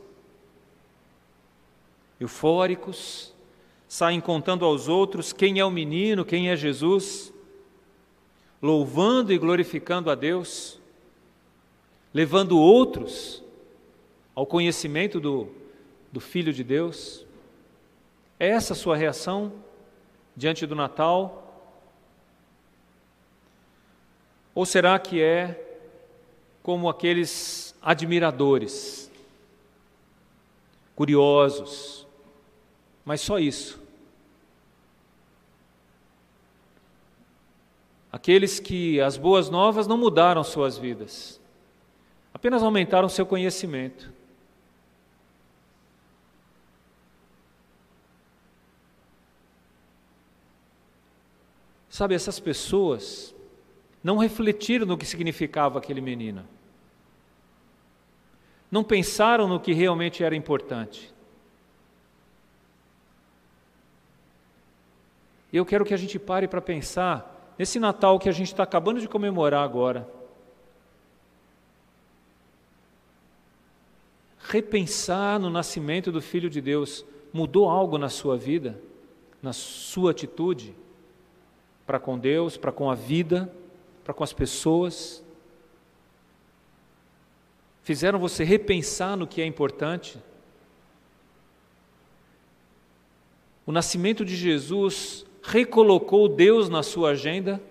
Eufóricos, 2.19 3.33
saem 3.87 4.21
contando 4.21 4.65
aos 4.65 4.87
outros 4.87 5.33
quem 5.33 5.59
é 5.59 5.65
o 5.65 5.71
menino, 5.71 6.23
quem 6.23 6.49
é 6.49 6.55
Jesus, 6.55 7.33
louvando 8.61 9.33
e 9.33 9.37
glorificando 9.37 10.09
a 10.09 10.15
Deus? 10.15 10.79
levando 12.15 12.57
outros 12.57 13.43
ao 14.33 14.45
conhecimento 14.45 15.19
do, 15.19 15.49
do 16.09 16.21
Filho 16.21 16.53
de 16.53 16.63
Deus? 16.63 17.25
É 18.39 18.47
essa 18.47 18.71
a 18.71 18.75
sua 18.75 18.95
reação 18.95 19.51
diante 20.35 20.65
do 20.65 20.75
Natal? 20.75 21.41
Ou 24.53 24.65
será 24.65 24.97
que 24.99 25.21
é 25.21 25.61
como 26.63 26.89
aqueles 26.89 27.75
admiradores, 27.81 29.11
curiosos, 30.95 32.07
mas 33.03 33.21
só 33.21 33.37
isso? 33.37 33.83
Aqueles 38.11 38.59
que 38.59 38.99
as 39.01 39.17
boas 39.17 39.49
novas 39.49 39.87
não 39.87 39.97
mudaram 39.97 40.43
suas 40.43 40.77
vidas 40.77 41.39
apenas 42.35 42.61
aumentaram 42.61 43.07
seu 43.07 43.25
conhecimento. 43.25 44.11
Sabe, 51.95 52.13
essas 52.13 52.41
pessoas 52.41 53.33
não 54.03 54.17
refletiram 54.17 54.85
no 54.85 54.97
que 54.97 55.05
significava 55.05 55.79
aquele 55.79 56.01
menino. 56.01 56.45
Não 58.69 58.83
pensaram 58.83 59.47
no 59.47 59.61
que 59.61 59.71
realmente 59.71 60.21
era 60.21 60.35
importante. 60.35 61.13
Eu 65.53 65.65
quero 65.65 65.85
que 65.85 65.93
a 65.93 65.97
gente 65.97 66.19
pare 66.19 66.49
para 66.49 66.59
pensar 66.59 67.53
nesse 67.57 67.79
Natal 67.79 68.19
que 68.19 68.27
a 68.27 68.33
gente 68.33 68.47
está 68.47 68.63
acabando 68.63 68.99
de 68.99 69.07
comemorar 69.07 69.63
agora. 69.63 70.05
repensar 74.49 75.39
no 75.39 75.49
nascimento 75.49 76.11
do 76.11 76.21
Filho 76.21 76.49
de 76.49 76.59
Deus 76.59 77.05
mudou 77.31 77.69
algo 77.69 77.97
na 77.97 78.09
sua 78.09 78.35
vida, 78.35 78.81
na 79.41 79.53
sua 79.53 80.11
atitude 80.11 80.75
para 81.85 81.99
com 81.99 82.17
Deus, 82.17 82.57
para 82.57 82.71
com 82.71 82.89
a 82.89 82.95
vida, 82.95 83.51
para 84.03 84.13
com 84.13 84.23
as 84.23 84.33
pessoas? 84.33 85.23
Fizeram 87.83 88.17
você 88.17 88.43
repensar 88.43 89.15
no 89.15 89.27
que 89.27 89.41
é 89.41 89.45
importante? 89.45 90.19
O 93.65 93.71
nascimento 93.71 94.25
de 94.25 94.35
Jesus 94.35 95.25
recolocou 95.43 96.27
Deus 96.27 96.69
na 96.69 96.81
sua 96.81 97.11
agenda? 97.11 97.61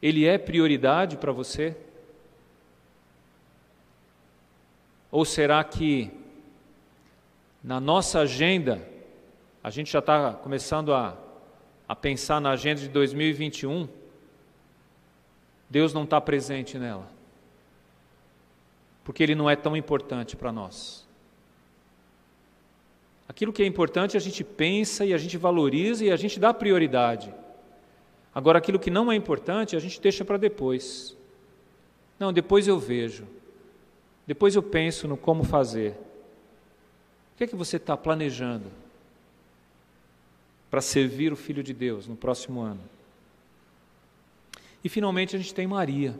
Ele 0.00 0.24
é 0.24 0.38
prioridade 0.38 1.16
para 1.16 1.32
você? 1.32 1.76
Ou 5.10 5.24
será 5.24 5.62
que 5.64 6.10
na 7.62 7.80
nossa 7.80 8.20
agenda, 8.20 8.86
a 9.68 9.70
gente 9.70 9.92
já 9.92 9.98
está 9.98 10.32
começando 10.32 10.94
a, 10.94 11.14
a 11.86 11.94
pensar 11.94 12.40
na 12.40 12.52
agenda 12.52 12.80
de 12.80 12.88
2021, 12.88 13.86
Deus 15.68 15.92
não 15.92 16.04
está 16.04 16.18
presente 16.22 16.78
nela? 16.78 17.06
Porque 19.04 19.22
Ele 19.22 19.34
não 19.34 19.50
é 19.50 19.54
tão 19.54 19.76
importante 19.76 20.36
para 20.36 20.50
nós. 20.50 21.06
Aquilo 23.28 23.52
que 23.52 23.62
é 23.62 23.66
importante 23.66 24.16
a 24.16 24.20
gente 24.20 24.42
pensa 24.42 25.04
e 25.04 25.12
a 25.12 25.18
gente 25.18 25.36
valoriza 25.36 26.02
e 26.02 26.10
a 26.10 26.16
gente 26.16 26.40
dá 26.40 26.54
prioridade. 26.54 27.30
Agora, 28.34 28.56
aquilo 28.56 28.78
que 28.78 28.90
não 28.90 29.12
é 29.12 29.16
importante 29.16 29.76
a 29.76 29.78
gente 29.78 30.00
deixa 30.00 30.24
para 30.24 30.38
depois. 30.38 31.14
Não, 32.18 32.32
depois 32.32 32.66
eu 32.66 32.78
vejo. 32.78 33.26
Depois 34.26 34.56
eu 34.56 34.62
penso 34.62 35.06
no 35.06 35.18
como 35.18 35.44
fazer. 35.44 35.90
O 37.34 37.36
que 37.36 37.44
é 37.44 37.46
que 37.46 37.54
você 37.54 37.76
está 37.76 37.98
planejando 37.98 38.87
para 40.70 40.80
servir 40.80 41.32
o 41.32 41.36
Filho 41.36 41.62
de 41.62 41.72
Deus 41.72 42.06
no 42.06 42.16
próximo 42.16 42.60
ano? 42.60 42.80
E 44.82 44.88
finalmente 44.88 45.34
a 45.34 45.38
gente 45.38 45.54
tem 45.54 45.66
Maria, 45.66 46.18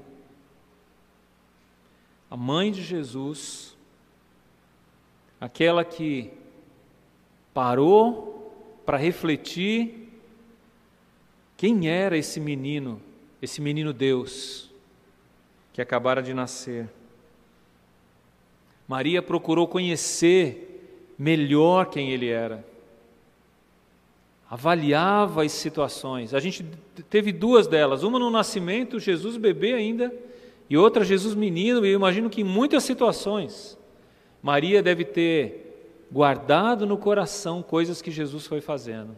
a 2.31 2.37
mãe 2.37 2.71
de 2.71 2.83
Jesus, 2.83 3.77
aquela 5.41 5.85
que 5.85 6.31
parou 7.55 8.83
para 8.85 8.97
refletir 8.97 10.09
quem 11.57 11.89
era 11.89 12.17
esse 12.17 12.41
menino, 12.41 13.01
esse 13.41 13.61
menino 13.61 13.93
Deus, 13.93 14.71
que 15.73 15.83
acabara 15.83 16.23
de 16.23 16.35
nascer. 16.35 16.89
Maria 18.87 19.23
procurou 19.23 19.69
conhecer 19.69 21.15
melhor 21.19 21.91
quem 21.91 22.11
ele 22.11 22.29
era. 22.29 22.65
Avaliava 24.51 25.45
as 25.45 25.53
situações. 25.53 26.33
A 26.33 26.41
gente 26.41 26.65
teve 27.11 27.33
duas 27.33 27.67
delas, 27.67 28.03
uma 28.03 28.19
no 28.19 28.31
nascimento, 28.31 28.99
Jesus 28.99 29.37
bebê 29.37 29.75
ainda, 29.75 30.13
e 30.71 30.77
outra 30.77 31.05
Jesus 31.05 31.35
menino, 31.35 31.85
e 31.85 31.91
eu 31.91 31.95
imagino 31.95 32.31
que 32.31 32.41
em 32.41 32.45
muitas 32.45 32.85
situações 32.85 33.79
Maria 34.43 34.83
deve 34.83 35.05
ter 35.05 36.07
guardado 36.11 36.87
no 36.87 36.97
coração 36.97 37.63
coisas 37.63 38.01
que 38.01 38.11
Jesus 38.11 38.47
foi 38.47 38.61
fazendo, 38.61 39.17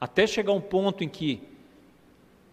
até 0.00 0.26
chegar 0.26 0.52
um 0.52 0.60
ponto 0.60 1.02
em 1.02 1.08
que 1.08 1.40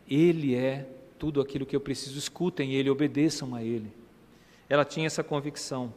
ele 0.09 0.55
é 0.55 0.87
tudo 1.17 1.41
aquilo 1.41 1.65
que 1.65 1.75
eu 1.75 1.81
preciso, 1.81 2.17
escutem 2.17 2.73
ele, 2.73 2.89
obedeçam 2.89 3.55
a 3.55 3.63
ele. 3.63 3.91
Ela 4.69 4.85
tinha 4.85 5.07
essa 5.07 5.23
convicção. 5.23 5.93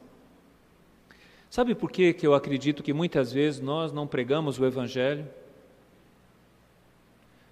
Sabe 1.50 1.74
por 1.74 1.90
que, 1.90 2.12
que 2.12 2.26
eu 2.26 2.34
acredito 2.34 2.82
que 2.82 2.92
muitas 2.92 3.32
vezes 3.32 3.60
nós 3.60 3.92
não 3.92 4.06
pregamos 4.06 4.58
o 4.58 4.64
Evangelho? 4.64 5.26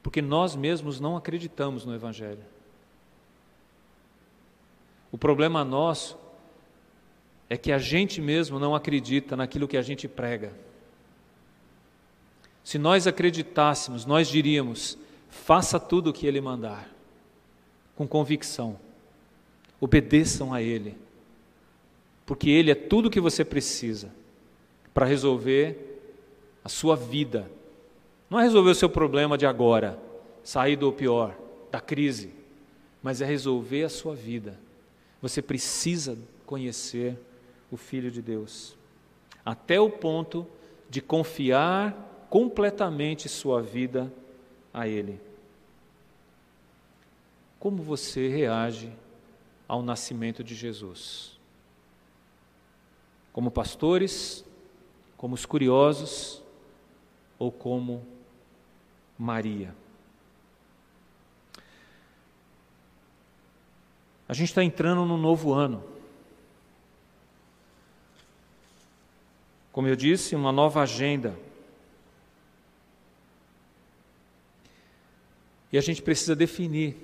Porque 0.04 0.20
nós 0.20 0.54
mesmos 0.54 1.00
não 1.00 1.16
acreditamos 1.16 1.86
no 1.86 1.94
Evangelho. 1.94 2.44
O 5.10 5.16
problema 5.16 5.64
nosso 5.64 6.18
é 7.48 7.56
que 7.56 7.72
a 7.72 7.78
gente 7.78 8.20
mesmo 8.20 8.58
não 8.58 8.74
acredita 8.74 9.34
naquilo 9.34 9.66
que 9.66 9.78
a 9.78 9.82
gente 9.82 10.06
prega. 10.06 10.52
Se 12.62 12.76
nós 12.78 13.06
acreditássemos, 13.06 14.04
nós 14.04 14.28
diríamos: 14.28 14.98
Faça 15.30 15.80
tudo 15.80 16.10
o 16.10 16.12
que 16.12 16.26
Ele 16.26 16.40
mandar, 16.40 16.86
com 17.96 18.06
convicção. 18.06 18.78
Obedeçam 19.80 20.52
a 20.52 20.60
Ele, 20.60 20.98
porque 22.26 22.50
Ele 22.50 22.70
é 22.70 22.74
tudo 22.74 23.06
o 23.06 23.10
que 23.10 23.20
você 23.20 23.42
precisa 23.42 24.12
para 24.92 25.06
resolver 25.06 26.12
a 26.62 26.68
sua 26.68 26.94
vida. 26.94 27.50
Não 28.34 28.40
é 28.40 28.42
resolver 28.42 28.70
o 28.70 28.74
seu 28.74 28.90
problema 28.90 29.38
de 29.38 29.46
agora, 29.46 29.96
sair 30.42 30.74
do 30.74 30.92
pior, 30.92 31.38
da 31.70 31.80
crise, 31.80 32.34
mas 33.00 33.20
é 33.20 33.24
resolver 33.24 33.84
a 33.84 33.88
sua 33.88 34.12
vida. 34.12 34.58
Você 35.22 35.40
precisa 35.40 36.18
conhecer 36.44 37.16
o 37.70 37.76
Filho 37.76 38.10
de 38.10 38.20
Deus, 38.20 38.76
até 39.46 39.80
o 39.80 39.88
ponto 39.88 40.44
de 40.90 41.00
confiar 41.00 42.26
completamente 42.28 43.28
sua 43.28 43.62
vida 43.62 44.12
a 44.72 44.88
Ele. 44.88 45.20
Como 47.60 47.84
você 47.84 48.26
reage 48.26 48.92
ao 49.68 49.80
nascimento 49.80 50.42
de 50.42 50.56
Jesus? 50.56 51.38
Como 53.32 53.48
pastores, 53.48 54.44
como 55.16 55.36
os 55.36 55.46
curiosos 55.46 56.42
ou 57.38 57.52
como 57.52 58.13
Maria? 59.18 59.74
A 64.28 64.32
gente 64.32 64.48
está 64.48 64.64
entrando 64.64 65.04
num 65.04 65.18
novo 65.18 65.52
ano. 65.52 65.82
Como 69.70 69.88
eu 69.88 69.96
disse, 69.96 70.34
uma 70.34 70.52
nova 70.52 70.82
agenda. 70.82 71.36
E 75.72 75.78
a 75.78 75.80
gente 75.80 76.00
precisa 76.00 76.34
definir. 76.36 76.96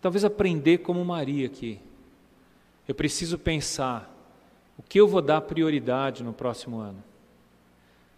Talvez 0.00 0.24
aprender 0.24 0.78
como 0.78 1.04
Maria 1.04 1.46
aqui. 1.46 1.78
Eu 2.88 2.94
preciso 2.94 3.38
pensar 3.38 4.10
o 4.78 4.82
que 4.82 5.00
eu 5.00 5.06
vou 5.06 5.22
dar 5.22 5.40
prioridade 5.42 6.24
no 6.24 6.32
próximo 6.32 6.78
ano. 6.78 7.02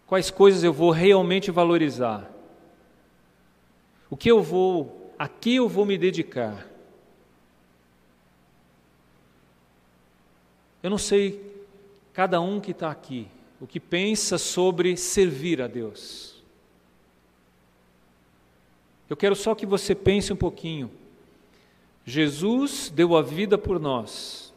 Quais 0.06 0.30
coisas 0.30 0.62
eu 0.62 0.72
vou 0.72 0.90
realmente 0.90 1.50
valorizar? 1.50 2.30
O 4.08 4.16
que 4.16 4.30
eu 4.30 4.42
vou, 4.42 5.12
a 5.18 5.28
que 5.28 5.56
eu 5.56 5.68
vou 5.68 5.84
me 5.84 5.98
dedicar? 5.98 6.66
Eu 10.82 10.90
não 10.90 10.98
sei 10.98 11.64
cada 12.12 12.40
um 12.40 12.60
que 12.60 12.70
está 12.70 12.90
aqui 12.90 13.28
o 13.60 13.66
que 13.66 13.80
pensa 13.80 14.38
sobre 14.38 14.96
servir 14.96 15.62
a 15.62 15.66
Deus. 15.66 16.36
Eu 19.08 19.16
quero 19.16 19.34
só 19.34 19.54
que 19.54 19.64
você 19.64 19.94
pense 19.94 20.32
um 20.32 20.36
pouquinho. 20.36 20.90
Jesus 22.04 22.90
deu 22.94 23.16
a 23.16 23.22
vida 23.22 23.56
por 23.56 23.80
nós, 23.80 24.52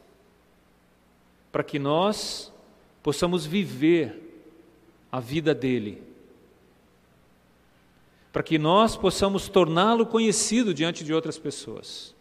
para 1.52 1.64
que 1.64 1.80
nós 1.80 2.52
possamos 3.02 3.46
viver 3.46 4.46
a 5.12 5.20
vida 5.20 5.56
dele, 5.56 6.04
para 8.32 8.44
que 8.44 8.60
nós 8.60 8.96
possamos 8.96 9.50
torná-lo 9.50 10.06
conhecido 10.06 10.74
diante 10.74 11.04
de 11.04 11.14
outras 11.14 11.38
pessoas, 11.38 12.16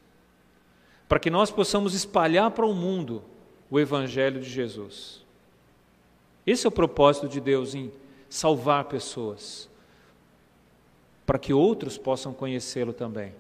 para 1.09 1.19
que 1.19 1.31
nós 1.31 1.51
possamos 1.51 1.95
espalhar 1.95 2.51
para 2.51 2.67
o 2.67 2.75
mundo 2.75 3.23
o 3.71 3.79
Evangelho 3.79 4.41
de 4.41 4.49
Jesus. 4.49 5.25
Esse 6.47 6.67
é 6.67 6.69
o 6.69 6.73
propósito 6.73 7.29
de 7.29 7.41
Deus 7.41 7.75
em 7.75 7.93
salvar 8.29 8.85
pessoas, 8.85 9.69
para 11.27 11.39
que 11.39 11.53
outros 11.53 11.99
possam 11.99 12.33
conhecê-lo 12.33 12.93
também. 12.93 13.35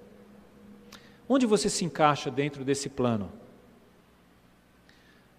Onde 1.26 1.46
você 1.46 1.70
se 1.70 1.84
encaixa 1.84 2.30
dentro 2.30 2.64
desse 2.64 2.88
plano? 2.88 3.32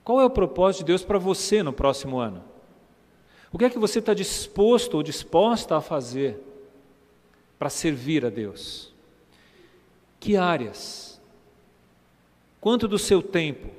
Qual 0.03 0.19
é 0.19 0.25
o 0.25 0.29
propósito 0.31 0.79
de 0.79 0.85
Deus 0.85 1.03
para 1.03 1.19
você 1.19 1.61
no 1.61 1.71
próximo 1.71 2.17
ano? 2.17 2.43
O 3.51 3.57
que 3.57 3.65
é 3.65 3.69
que 3.69 3.77
você 3.77 3.99
está 3.99 4.13
disposto 4.13 4.95
ou 4.95 5.03
disposta 5.03 5.77
a 5.77 5.81
fazer 5.81 6.48
para 7.59 7.69
servir 7.69 8.25
a 8.25 8.29
Deus? 8.29 8.93
Que 10.17 10.37
áreas? 10.37 11.21
Quanto 12.61 12.87
do 12.87 12.97
seu 12.97 13.21
tempo? 13.21 13.69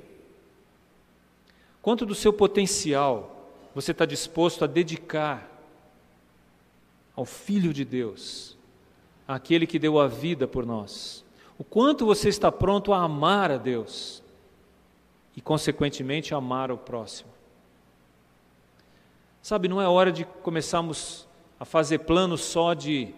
Quanto 1.81 2.05
do 2.05 2.14
seu 2.14 2.33
potencial 2.33 3.49
você 3.74 3.93
está 3.93 4.05
disposto 4.05 4.62
a 4.62 4.66
dedicar 4.66 5.49
ao 7.16 7.24
Filho 7.24 7.72
de 7.72 7.85
Deus, 7.85 8.57
aquele 9.26 9.66
que 9.66 9.78
deu 9.78 9.99
a 9.99 10.07
vida 10.07 10.47
por 10.47 10.66
nós? 10.66 11.24
O 11.59 11.64
quanto 11.64 12.05
você 12.05 12.28
está 12.28 12.53
pronto 12.53 12.93
a 12.93 13.03
amar 13.03 13.51
a 13.51 13.57
Deus 13.57 14.22
e, 15.37 15.41
consequentemente, 15.41 16.35
amar 16.35 16.70
o 16.70 16.76
próximo? 16.76 17.31
Sabe, 19.43 19.68
não 19.68 19.81
é 19.81 19.89
hora 19.89 20.12
de 20.12 20.24
começarmos 20.24 21.26
a 21.59 21.64
fazer 21.64 22.01
planos 22.01 22.43
só 22.43 22.74
de 22.74 23.14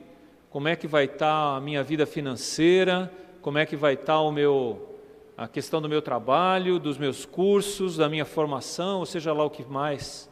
como 0.53 0.69
é 0.69 0.77
que 0.77 0.87
vai 0.87 1.07
estar 1.07 1.19
tá 1.19 1.57
a 1.57 1.61
minha 1.61 1.83
vida 1.83 2.05
financeira, 2.05 3.11
como 3.41 3.57
é 3.57 3.65
que 3.65 3.75
vai 3.75 3.95
estar 3.95 4.13
tá 4.13 4.21
o 4.21 4.31
meu 4.31 4.91
a 5.35 5.49
questão 5.49 5.81
do 5.81 5.89
meu 5.89 6.03
trabalho, 6.03 6.79
dos 6.79 6.99
meus 6.99 7.25
cursos, 7.25 7.97
da 7.97 8.07
minha 8.07 8.27
formação, 8.27 8.99
ou 8.99 9.07
seja 9.07 9.33
lá 9.33 9.43
o 9.43 9.51
que 9.51 9.65
mais. 9.65 10.29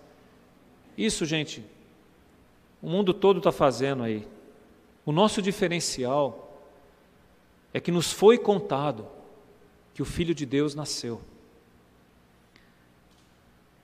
Isso, 0.96 1.24
gente, 1.24 1.64
o 2.82 2.88
mundo 2.88 3.14
todo 3.14 3.38
está 3.38 3.50
fazendo 3.50 4.02
aí. 4.02 4.28
O 5.06 5.10
nosso 5.10 5.40
diferencial 5.40 6.62
é 7.72 7.80
que 7.80 7.90
nos 7.90 8.12
foi 8.12 8.36
contado 8.36 9.08
que 9.94 10.02
o 10.02 10.04
Filho 10.04 10.34
de 10.34 10.44
Deus 10.44 10.74
nasceu. 10.74 11.22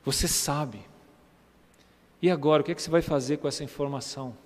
Você 0.04 0.28
sabe. 0.28 0.80
E 2.20 2.30
agora, 2.30 2.60
o 2.60 2.64
que, 2.64 2.72
é 2.72 2.74
que 2.74 2.82
você 2.82 2.90
vai 2.90 3.02
fazer 3.02 3.38
com 3.38 3.48
essa 3.48 3.64
informação? 3.64 4.36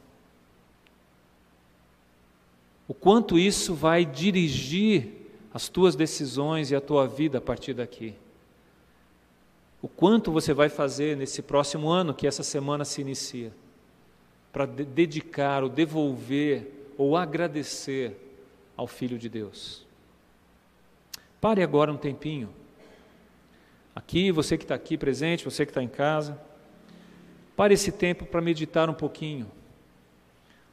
O 2.90 2.92
quanto 2.92 3.38
isso 3.38 3.72
vai 3.72 4.04
dirigir 4.04 5.12
as 5.54 5.68
tuas 5.68 5.94
decisões 5.94 6.72
e 6.72 6.74
a 6.74 6.80
tua 6.80 7.06
vida 7.06 7.38
a 7.38 7.40
partir 7.40 7.72
daqui? 7.72 8.14
O 9.80 9.86
quanto 9.86 10.32
você 10.32 10.52
vai 10.52 10.68
fazer 10.68 11.16
nesse 11.16 11.40
próximo 11.40 11.88
ano 11.88 12.12
que 12.12 12.26
essa 12.26 12.42
semana 12.42 12.84
se 12.84 13.00
inicia 13.00 13.52
para 14.52 14.66
de 14.66 14.84
dedicar 14.84 15.62
ou 15.62 15.68
devolver 15.68 16.90
ou 16.98 17.16
agradecer 17.16 18.16
ao 18.76 18.88
Filho 18.88 19.16
de 19.16 19.28
Deus? 19.28 19.86
Pare 21.40 21.62
agora 21.62 21.92
um 21.92 21.96
tempinho. 21.96 22.50
Aqui, 23.94 24.32
você 24.32 24.58
que 24.58 24.64
está 24.64 24.74
aqui 24.74 24.98
presente, 24.98 25.44
você 25.44 25.64
que 25.64 25.70
está 25.70 25.80
em 25.80 25.86
casa, 25.88 26.36
pare 27.54 27.72
esse 27.72 27.92
tempo 27.92 28.26
para 28.26 28.40
meditar 28.40 28.90
um 28.90 28.94
pouquinho. 28.94 29.48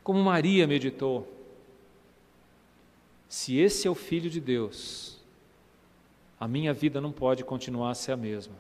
Como 0.04 0.20
Maria 0.20 0.66
meditou. 0.66 1.37
Se 3.28 3.58
esse 3.58 3.88
é 3.88 3.92
o 3.92 3.96
Filho 3.96 4.30
de 4.30 4.40
Deus, 4.40 5.18
a 6.40 6.48
minha 6.48 6.74
vida 6.74 7.02
não 7.02 7.12
pode 7.12 7.44
continuar 7.44 7.92
a 7.92 7.96
ser 7.96 8.14
a 8.14 8.18
mesma. 8.18 8.56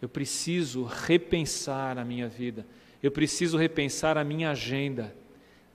Eu 0.00 0.08
preciso 0.08 0.84
repensar 0.84 1.98
a 1.98 2.04
minha 2.04 2.28
vida. 2.28 2.66
Eu 3.02 3.10
preciso 3.10 3.58
repensar 3.58 4.16
a 4.16 4.24
minha 4.24 4.50
agenda. 4.50 5.14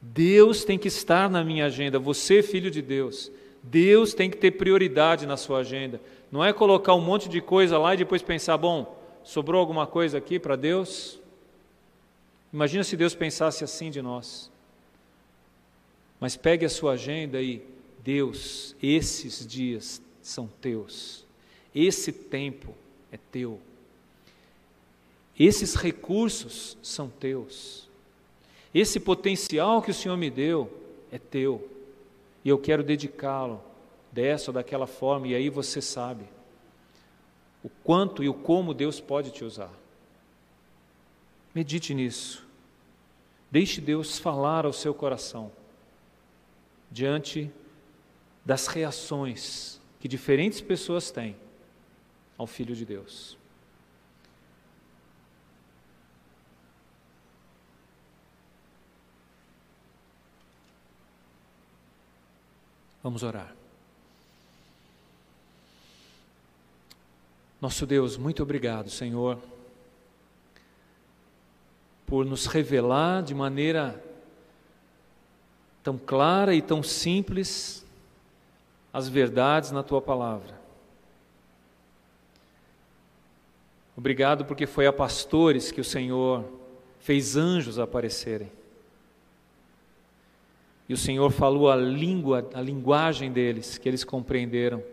Deus 0.01 0.63
tem 0.63 0.77
que 0.77 0.87
estar 0.87 1.29
na 1.29 1.43
minha 1.43 1.65
agenda. 1.65 1.99
Você, 1.99 2.41
filho 2.41 2.71
de 2.71 2.81
Deus, 2.81 3.31
Deus 3.61 4.13
tem 4.13 4.29
que 4.29 4.37
ter 4.37 4.51
prioridade 4.51 5.25
na 5.25 5.37
sua 5.37 5.59
agenda. 5.59 6.01
Não 6.31 6.43
é 6.43 6.53
colocar 6.53 6.93
um 6.95 7.01
monte 7.01 7.29
de 7.29 7.41
coisa 7.41 7.77
lá 7.77 7.93
e 7.93 7.97
depois 7.97 8.21
pensar, 8.21 8.57
bom, 8.57 8.99
sobrou 9.23 9.59
alguma 9.59 9.85
coisa 9.87 10.17
aqui 10.17 10.39
para 10.39 10.55
Deus? 10.55 11.19
Imagina 12.53 12.83
se 12.83 12.95
Deus 12.95 13.13
pensasse 13.13 13.63
assim 13.63 13.89
de 13.89 14.01
nós. 14.01 14.51
Mas 16.19 16.35
pegue 16.35 16.65
a 16.65 16.69
sua 16.69 16.93
agenda 16.93 17.41
e, 17.41 17.61
Deus, 18.03 18.75
esses 18.81 19.45
dias 19.45 20.01
são 20.21 20.47
teus. 20.61 21.25
Esse 21.73 22.11
tempo 22.11 22.73
é 23.11 23.17
teu. 23.31 23.59
Esses 25.37 25.75
recursos 25.75 26.77
são 26.81 27.09
teus. 27.09 27.89
Esse 28.73 28.99
potencial 28.99 29.81
que 29.81 29.91
o 29.91 29.93
Senhor 29.93 30.17
me 30.17 30.29
deu 30.29 30.71
é 31.11 31.17
teu. 31.17 31.69
E 32.43 32.49
eu 32.49 32.57
quero 32.57 32.83
dedicá-lo 32.83 33.61
dessa 34.11 34.51
ou 34.51 34.53
daquela 34.53 34.87
forma, 34.87 35.27
e 35.27 35.35
aí 35.35 35.49
você 35.49 35.81
sabe 35.81 36.23
o 37.63 37.69
quanto 37.83 38.23
e 38.23 38.29
o 38.29 38.33
como 38.33 38.73
Deus 38.73 38.99
pode 39.01 39.31
te 39.31 39.43
usar. 39.43 39.73
Medite 41.53 41.93
nisso. 41.93 42.45
Deixe 43.49 43.81
Deus 43.81 44.19
falar 44.19 44.65
ao 44.65 44.73
seu 44.73 44.93
coração 44.93 45.51
diante 46.91 47.51
das 48.45 48.67
reações 48.67 49.81
que 49.99 50.07
diferentes 50.07 50.61
pessoas 50.61 51.09
têm 51.09 51.35
ao 52.37 52.45
Filho 52.45 52.75
de 52.75 52.85
Deus. 52.85 53.37
Vamos 63.01 63.23
orar. 63.23 63.55
Nosso 67.61 67.87
Deus, 67.87 68.17
muito 68.17 68.43
obrigado, 68.43 68.91
Senhor, 68.91 69.39
por 72.05 72.25
nos 72.25 72.45
revelar 72.45 73.23
de 73.23 73.33
maneira 73.33 74.04
tão 75.85 75.99
clara 75.99 76.55
e 76.55 76.63
tão 76.63 76.81
simples 76.81 77.85
as 78.91 79.07
verdades 79.07 79.69
na 79.69 79.83
tua 79.83 80.01
palavra. 80.01 80.59
Obrigado 83.95 84.45
porque 84.45 84.65
foi 84.65 84.87
a 84.87 84.91
pastores 84.91 85.71
que 85.71 85.79
o 85.79 85.83
Senhor 85.83 86.43
fez 86.99 87.37
anjos 87.37 87.77
aparecerem. 87.77 88.51
E 90.89 90.93
o 90.95 90.97
Senhor 90.97 91.31
falou 91.31 91.69
a 91.69 91.75
língua, 91.75 92.49
a 92.55 92.61
linguagem 92.61 93.31
deles, 93.31 93.77
que 93.77 93.87
eles 93.87 94.03
compreenderam. 94.03 94.83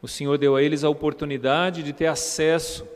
O 0.00 0.06
Senhor 0.06 0.38
deu 0.38 0.54
a 0.54 0.62
eles 0.62 0.84
a 0.84 0.88
oportunidade 0.88 1.82
de 1.82 1.92
ter 1.92 2.06
acesso 2.06 2.86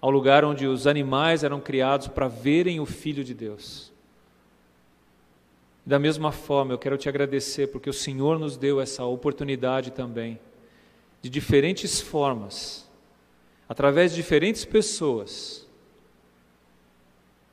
ao 0.00 0.10
lugar 0.10 0.44
onde 0.44 0.66
os 0.66 0.88
animais 0.88 1.44
eram 1.44 1.60
criados 1.60 2.08
para 2.08 2.26
verem 2.26 2.80
o 2.80 2.86
Filho 2.86 3.22
de 3.22 3.34
Deus. 3.34 3.93
Da 5.86 5.98
mesma 5.98 6.32
forma, 6.32 6.72
eu 6.72 6.78
quero 6.78 6.96
te 6.96 7.08
agradecer 7.08 7.66
porque 7.66 7.90
o 7.90 7.92
Senhor 7.92 8.38
nos 8.38 8.56
deu 8.56 8.80
essa 8.80 9.04
oportunidade 9.04 9.90
também, 9.90 10.40
de 11.20 11.28
diferentes 11.28 12.00
formas, 12.00 12.88
através 13.68 14.12
de 14.12 14.16
diferentes 14.16 14.64
pessoas, 14.64 15.66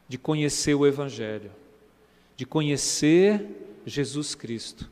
de 0.07 0.17
conhecer 0.17 0.75
o 0.75 0.87
Evangelho, 0.87 1.51
de 2.37 2.45
conhecer 2.45 3.45
Jesus 3.85 4.33
Cristo. 4.33 4.89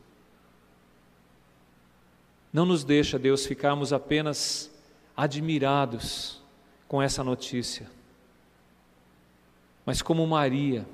Não 2.52 2.66
nos 2.66 2.84
deixa, 2.84 3.18
Deus, 3.18 3.46
ficarmos 3.46 3.92
apenas 3.92 4.70
admirados 5.16 6.42
com 6.88 7.00
essa 7.00 7.22
notícia, 7.22 7.88
mas 9.86 10.02
como 10.02 10.26
Maria, 10.26 10.86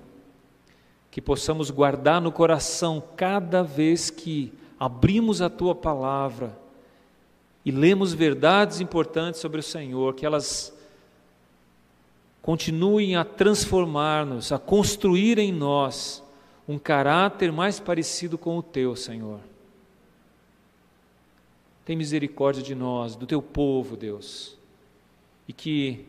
que 1.16 1.20
possamos 1.22 1.70
guardar 1.70 2.20
no 2.20 2.30
coração 2.30 3.02
cada 3.16 3.62
vez 3.62 4.10
que 4.10 4.52
abrimos 4.78 5.40
a 5.40 5.48
tua 5.48 5.74
palavra 5.74 6.54
e 7.64 7.70
lemos 7.70 8.12
verdades 8.12 8.82
importantes 8.82 9.40
sobre 9.40 9.60
o 9.60 9.62
Senhor, 9.62 10.14
que 10.14 10.26
elas 10.26 10.76
continuem 12.42 13.16
a 13.16 13.24
transformar-nos, 13.24 14.52
a 14.52 14.58
construir 14.58 15.38
em 15.38 15.50
nós 15.50 16.22
um 16.68 16.78
caráter 16.78 17.50
mais 17.50 17.80
parecido 17.80 18.36
com 18.36 18.58
o 18.58 18.62
teu, 18.62 18.94
Senhor. 18.94 19.40
Tem 21.86 21.96
misericórdia 21.96 22.62
de 22.62 22.74
nós, 22.74 23.16
do 23.16 23.26
teu 23.26 23.40
povo, 23.40 23.96
Deus. 23.96 24.54
E 25.48 25.54
que 25.54 26.04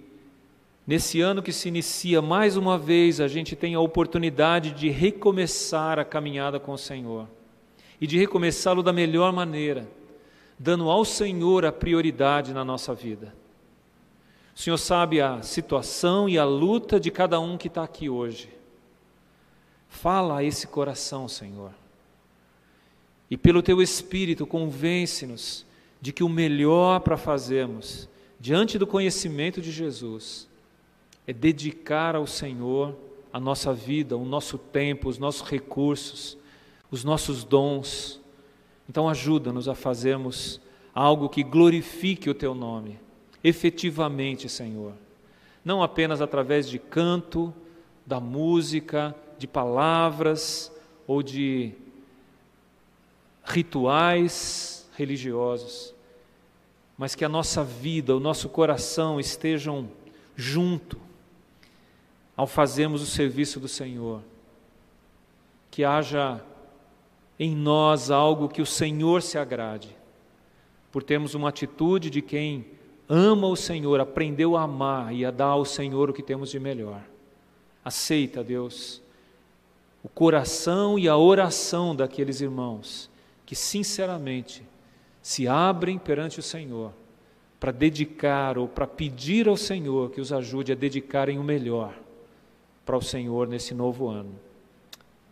nesse 0.88 1.20
ano 1.20 1.44
que 1.44 1.52
se 1.52 1.68
inicia, 1.68 2.22
mais 2.22 2.56
uma 2.56 2.78
vez, 2.78 3.20
a 3.20 3.28
gente 3.28 3.58
tenha 3.58 3.78
a 3.78 3.82
oportunidade 3.82 4.72
de 4.72 4.90
recomeçar 4.90 6.00
a 6.00 6.06
caminhada 6.06 6.58
com 6.62 6.72
o 6.72 6.78
Senhor. 6.78 7.28
E 8.00 8.08
de 8.08 8.18
recomeçá-lo 8.18 8.82
da 8.82 8.94
melhor 8.94 9.34
maneira, 9.34 9.86
dando 10.58 10.90
ao 10.90 11.04
Senhor 11.04 11.66
a 11.66 11.72
prioridade 11.72 12.54
na 12.54 12.64
nossa 12.64 12.96
vida. 12.96 13.36
O 14.56 14.60
Senhor 14.60 14.78
sabe 14.78 15.20
a 15.20 15.42
situação 15.42 16.30
e 16.30 16.38
a 16.38 16.46
luta 16.46 17.00
de 17.00 17.12
cada 17.12 17.40
um 17.40 17.58
que 17.58 17.68
está 17.68 17.84
aqui 17.84 18.10
hoje. 18.10 18.50
Fala 19.90 20.38
a 20.38 20.44
esse 20.44 20.68
coração, 20.68 21.28
Senhor. 21.28 21.72
E 23.30 23.36
pelo 23.36 23.62
teu 23.62 23.82
Espírito, 23.82 24.48
convence-nos 24.48 25.66
de 26.00 26.14
que 26.14 26.24
o 26.24 26.30
melhor 26.30 27.02
para 27.02 27.18
fazermos, 27.18 28.08
diante 28.40 28.78
do 28.78 28.88
conhecimento 28.88 29.62
de 29.62 29.72
Jesus, 29.72 30.48
é 31.28 31.34
dedicar 31.34 32.16
ao 32.16 32.26
Senhor 32.26 32.96
a 33.34 33.40
nossa 33.40 33.74
vida, 33.74 34.16
o 34.16 34.24
nosso 34.24 34.58
tempo, 34.58 35.10
os 35.10 35.20
nossos 35.20 35.48
recursos, 35.48 36.38
os 36.90 37.04
nossos 37.04 37.44
dons. 37.44 38.22
Então, 38.90 39.10
ajuda-nos 39.10 39.68
a 39.68 39.76
fazermos 39.76 40.62
algo 40.96 41.28
que 41.28 41.44
glorifique 41.44 42.30
o 42.30 42.34
teu 42.34 42.56
nome, 42.56 42.98
efetivamente, 43.44 44.48
Senhor. 44.48 44.94
Não 45.64 45.84
apenas 45.84 46.22
através 46.22 46.68
de 46.70 46.80
canto, 46.80 47.54
da 48.06 48.22
música, 48.22 49.14
de 49.38 49.46
palavras 49.46 50.72
ou 51.06 51.22
de 51.22 51.74
rituais 53.44 54.90
religiosos, 54.96 55.94
mas 56.98 57.16
que 57.16 57.26
a 57.26 57.30
nossa 57.30 57.66
vida, 57.66 58.16
o 58.16 58.20
nosso 58.20 58.48
coração 58.48 59.20
estejam 59.20 59.90
junto 60.38 61.07
ao 62.38 62.46
fazermos 62.46 63.02
o 63.02 63.08
serviço 63.08 63.60
do 63.60 63.68
Senhor. 63.68 64.22
Que 65.72 65.84
haja 65.84 66.40
em 67.40 67.56
nós 67.56 68.12
algo 68.12 68.48
que 68.48 68.62
o 68.62 68.66
Senhor 68.66 69.24
se 69.24 69.40
agrade, 69.40 69.96
por 70.92 71.02
termos 71.02 71.34
uma 71.34 71.50
atitude 71.50 72.12
de 72.12 72.22
quem 72.22 72.66
ama 73.10 73.48
o 73.48 73.56
Senhor, 73.56 74.00
aprendeu 74.00 74.56
a 74.56 74.64
amar 74.64 75.14
e 75.14 75.26
a 75.26 75.32
dar 75.32 75.48
ao 75.48 75.66
Senhor 75.66 76.10
o 76.10 76.14
que 76.14 76.24
temos 76.24 76.52
de 76.52 76.60
melhor. 76.60 77.02
Aceita, 77.84 78.44
Deus, 78.44 79.02
o 80.04 80.10
coração 80.10 80.98
e 81.00 81.08
a 81.08 81.18
oração 81.18 81.96
daqueles 81.96 82.42
irmãos 82.42 83.10
que 83.46 83.56
sinceramente 83.56 84.64
se 85.22 85.48
abrem 85.48 85.98
perante 85.98 86.40
o 86.40 86.44
Senhor 86.44 86.92
para 87.60 87.72
dedicar 87.72 88.58
ou 88.58 88.68
para 88.68 88.86
pedir 88.86 89.48
ao 89.48 89.58
Senhor 89.58 90.12
que 90.12 90.22
os 90.22 90.32
ajude 90.32 90.72
a 90.72 90.76
dedicarem 90.76 91.40
o 91.40 91.44
melhor 91.44 92.07
para 92.88 92.98
o 92.98 93.02
Senhor 93.02 93.50
nesse 93.50 93.74
novo 93.74 94.08
ano. 94.08 94.40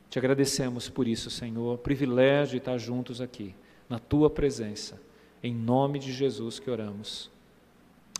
Te 0.10 0.20
agradecemos 0.20 0.90
por 0.90 1.08
isso, 1.08 1.30
Senhor, 1.30 1.78
privilégio 1.78 2.58
estar 2.58 2.78
juntos 2.78 3.22
aqui, 3.22 3.56
na 3.88 3.98
tua 3.98 4.30
presença. 4.30 5.02
Em 5.42 5.56
nome 5.56 5.98
de 5.98 6.12
Jesus 6.12 6.60
que 6.60 6.70
oramos. 6.70 7.32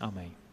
Amém. 0.00 0.45